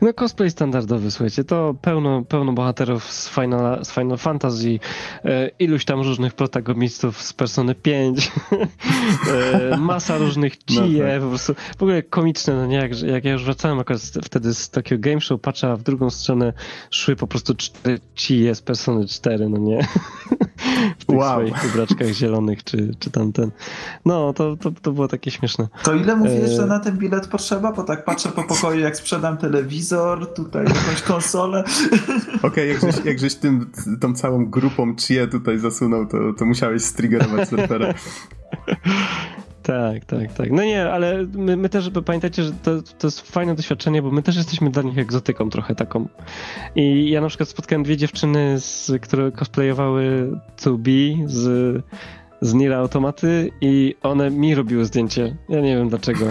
[0.00, 4.78] No cosplay standardowy, słuchajcie, to pełno, pełno bohaterów z Final, z Final Fantasy,
[5.24, 8.30] e, iluś tam różnych protagonistów z Persony 5,
[9.72, 11.20] e, masa różnych chije, no tak.
[11.20, 14.70] po prostu, w ogóle komiczne, no nie, jak, jak ja już wracałem akurat wtedy z
[14.70, 16.52] takiego game show, patrzę, a w drugą stronę
[16.90, 19.86] szły po prostu cztery chije z Persony 4, no nie?
[20.98, 21.32] w tych wow.
[21.32, 23.50] swoich ubraczkach zielonych, czy, czy tamten.
[24.04, 25.68] No, to, to, to było takie śmieszne.
[25.82, 26.56] To ile mówisz, e...
[26.56, 27.72] że na ten bilet potrzeba?
[27.72, 31.64] Bo tak patrzę po pokoju, jak sprzedam telewizor, tutaj jakąś konsolę.
[32.42, 36.44] Okej, okay, jak żeś, jak żeś tym, tą całą grupą Chia tutaj zasunął, to, to
[36.44, 37.94] musiałeś striggerować surfera.
[39.70, 40.50] Tak, tak, tak.
[40.50, 44.22] No nie, ale my, my też, pamiętajcie, że to, to jest fajne doświadczenie, bo my
[44.22, 46.08] też jesteśmy dla nich egzotyką trochę taką.
[46.74, 51.82] I ja na przykład spotkałem dwie dziewczyny, z, które cosplayowały 2B z,
[52.40, 55.36] z Nira Automaty i one mi robiły zdjęcie.
[55.48, 56.26] Ja nie wiem dlaczego.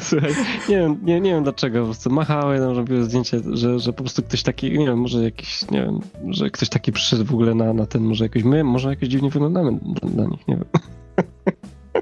[0.00, 0.32] Słuchaj,
[0.68, 4.02] nie wiem, nie, nie wiem dlaczego, po prostu machały nam, robiły zdjęcie, że, że po
[4.02, 6.00] prostu ktoś taki, nie wiem, może jakiś, nie wiem,
[6.30, 9.30] że ktoś taki przyszedł w ogóle na, na ten, może jakoś my, może jakoś dziwnie
[9.30, 10.64] wyglądamy dla, dla nich, nie wiem.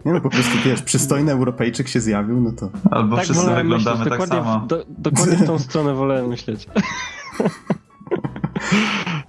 [0.04, 2.70] Nie no, po prostu wiesz, przystojny Europejczyk się zjawił, no to...
[2.90, 4.60] Albo tak wszyscy wyglądamy myśleć, tak samo.
[4.60, 6.68] W, do, dokładnie w tą stronę wolałem myśleć.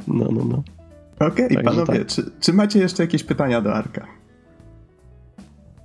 [0.07, 0.63] No, no, no.
[1.27, 2.07] Okej, okay, panowie, tak.
[2.07, 4.07] czy, czy macie jeszcze jakieś pytania do Arka?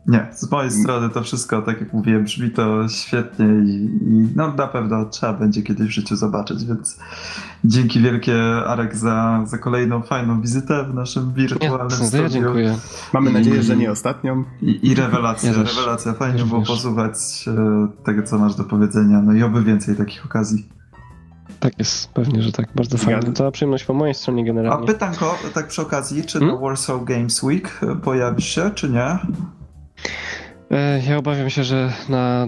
[0.09, 4.53] Nie, z mojej strony to wszystko, tak jak mówiłem, brzmi to świetnie i, i, no
[4.53, 6.99] na pewno trzeba będzie kiedyś w życiu zobaczyć, więc
[7.65, 12.29] dzięki wielkie Arek za, za kolejną fajną wizytę w naszym wirtualnym ja, studiu.
[12.29, 12.77] dziękuję.
[13.13, 14.45] Mamy I, nadzieję, że nie ostatnią.
[14.63, 16.13] I, i rewelacja, ja rewelacja.
[16.13, 17.15] Fajnie było posłuchać
[17.47, 20.69] e, tego, co masz do powiedzenia, no i oby więcej takich okazji.
[21.61, 22.69] Tak jest, pewnie, że tak.
[22.75, 23.33] Bardzo fajnie.
[23.33, 24.85] To przyjemność po mojej stronie generalnie.
[24.85, 26.61] A pytanko, tak przy okazji, czy hmm?
[26.61, 29.19] Warsaw Games Week pojawi się, czy nie?
[30.71, 32.47] E, ja obawiam się, że na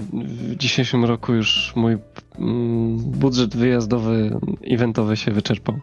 [0.57, 1.99] dzisiejszym roku już mój
[2.39, 4.39] mm, budżet wyjazdowy,
[4.71, 5.81] eventowy się wyczerpał.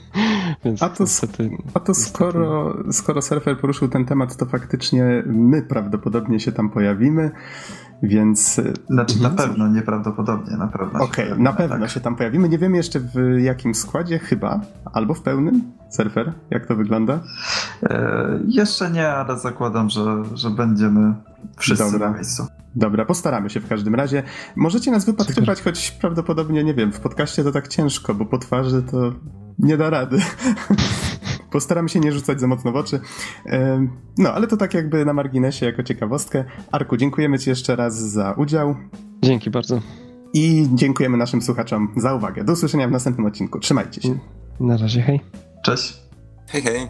[0.64, 5.62] Więc a to, niestety, a to skoro, skoro surfer poruszył ten temat, to faktycznie my
[5.62, 7.30] prawdopodobnie się tam pojawimy.
[8.02, 8.60] Więc.
[8.90, 11.00] Znaczy na pewno, nieprawdopodobnie, na pewno.
[11.00, 11.90] Okej, okay, na pewno tak.
[11.90, 12.48] się tam pojawimy.
[12.48, 14.60] Nie wiemy jeszcze w jakim składzie, chyba,
[14.92, 15.72] albo w pełnym.
[15.90, 17.20] Surfer, jak to wygląda?
[17.82, 21.14] E, jeszcze nie, ale zakładam, że, że będziemy
[21.56, 22.10] wszyscy Dobra.
[22.10, 22.46] na miejscu.
[22.74, 24.22] Dobra, postaramy się w każdym razie.
[24.56, 28.82] Możecie nas wypatrywać, choć prawdopodobnie, nie wiem, w podcaście to tak ciężko, bo po twarzy
[28.82, 29.12] to
[29.58, 30.18] nie da rady.
[31.50, 33.00] Postaramy się nie rzucać za mocno w oczy.
[34.18, 36.44] No, ale to tak jakby na marginesie, jako ciekawostkę.
[36.72, 38.74] Arku, dziękujemy Ci jeszcze raz za udział.
[39.22, 39.80] Dzięki bardzo.
[40.34, 42.44] I dziękujemy naszym słuchaczom za uwagę.
[42.44, 43.58] Do usłyszenia w następnym odcinku.
[43.58, 44.18] Trzymajcie się.
[44.60, 45.20] Na razie, hej.
[45.62, 46.02] Cześć.
[46.46, 46.88] Hej, hej.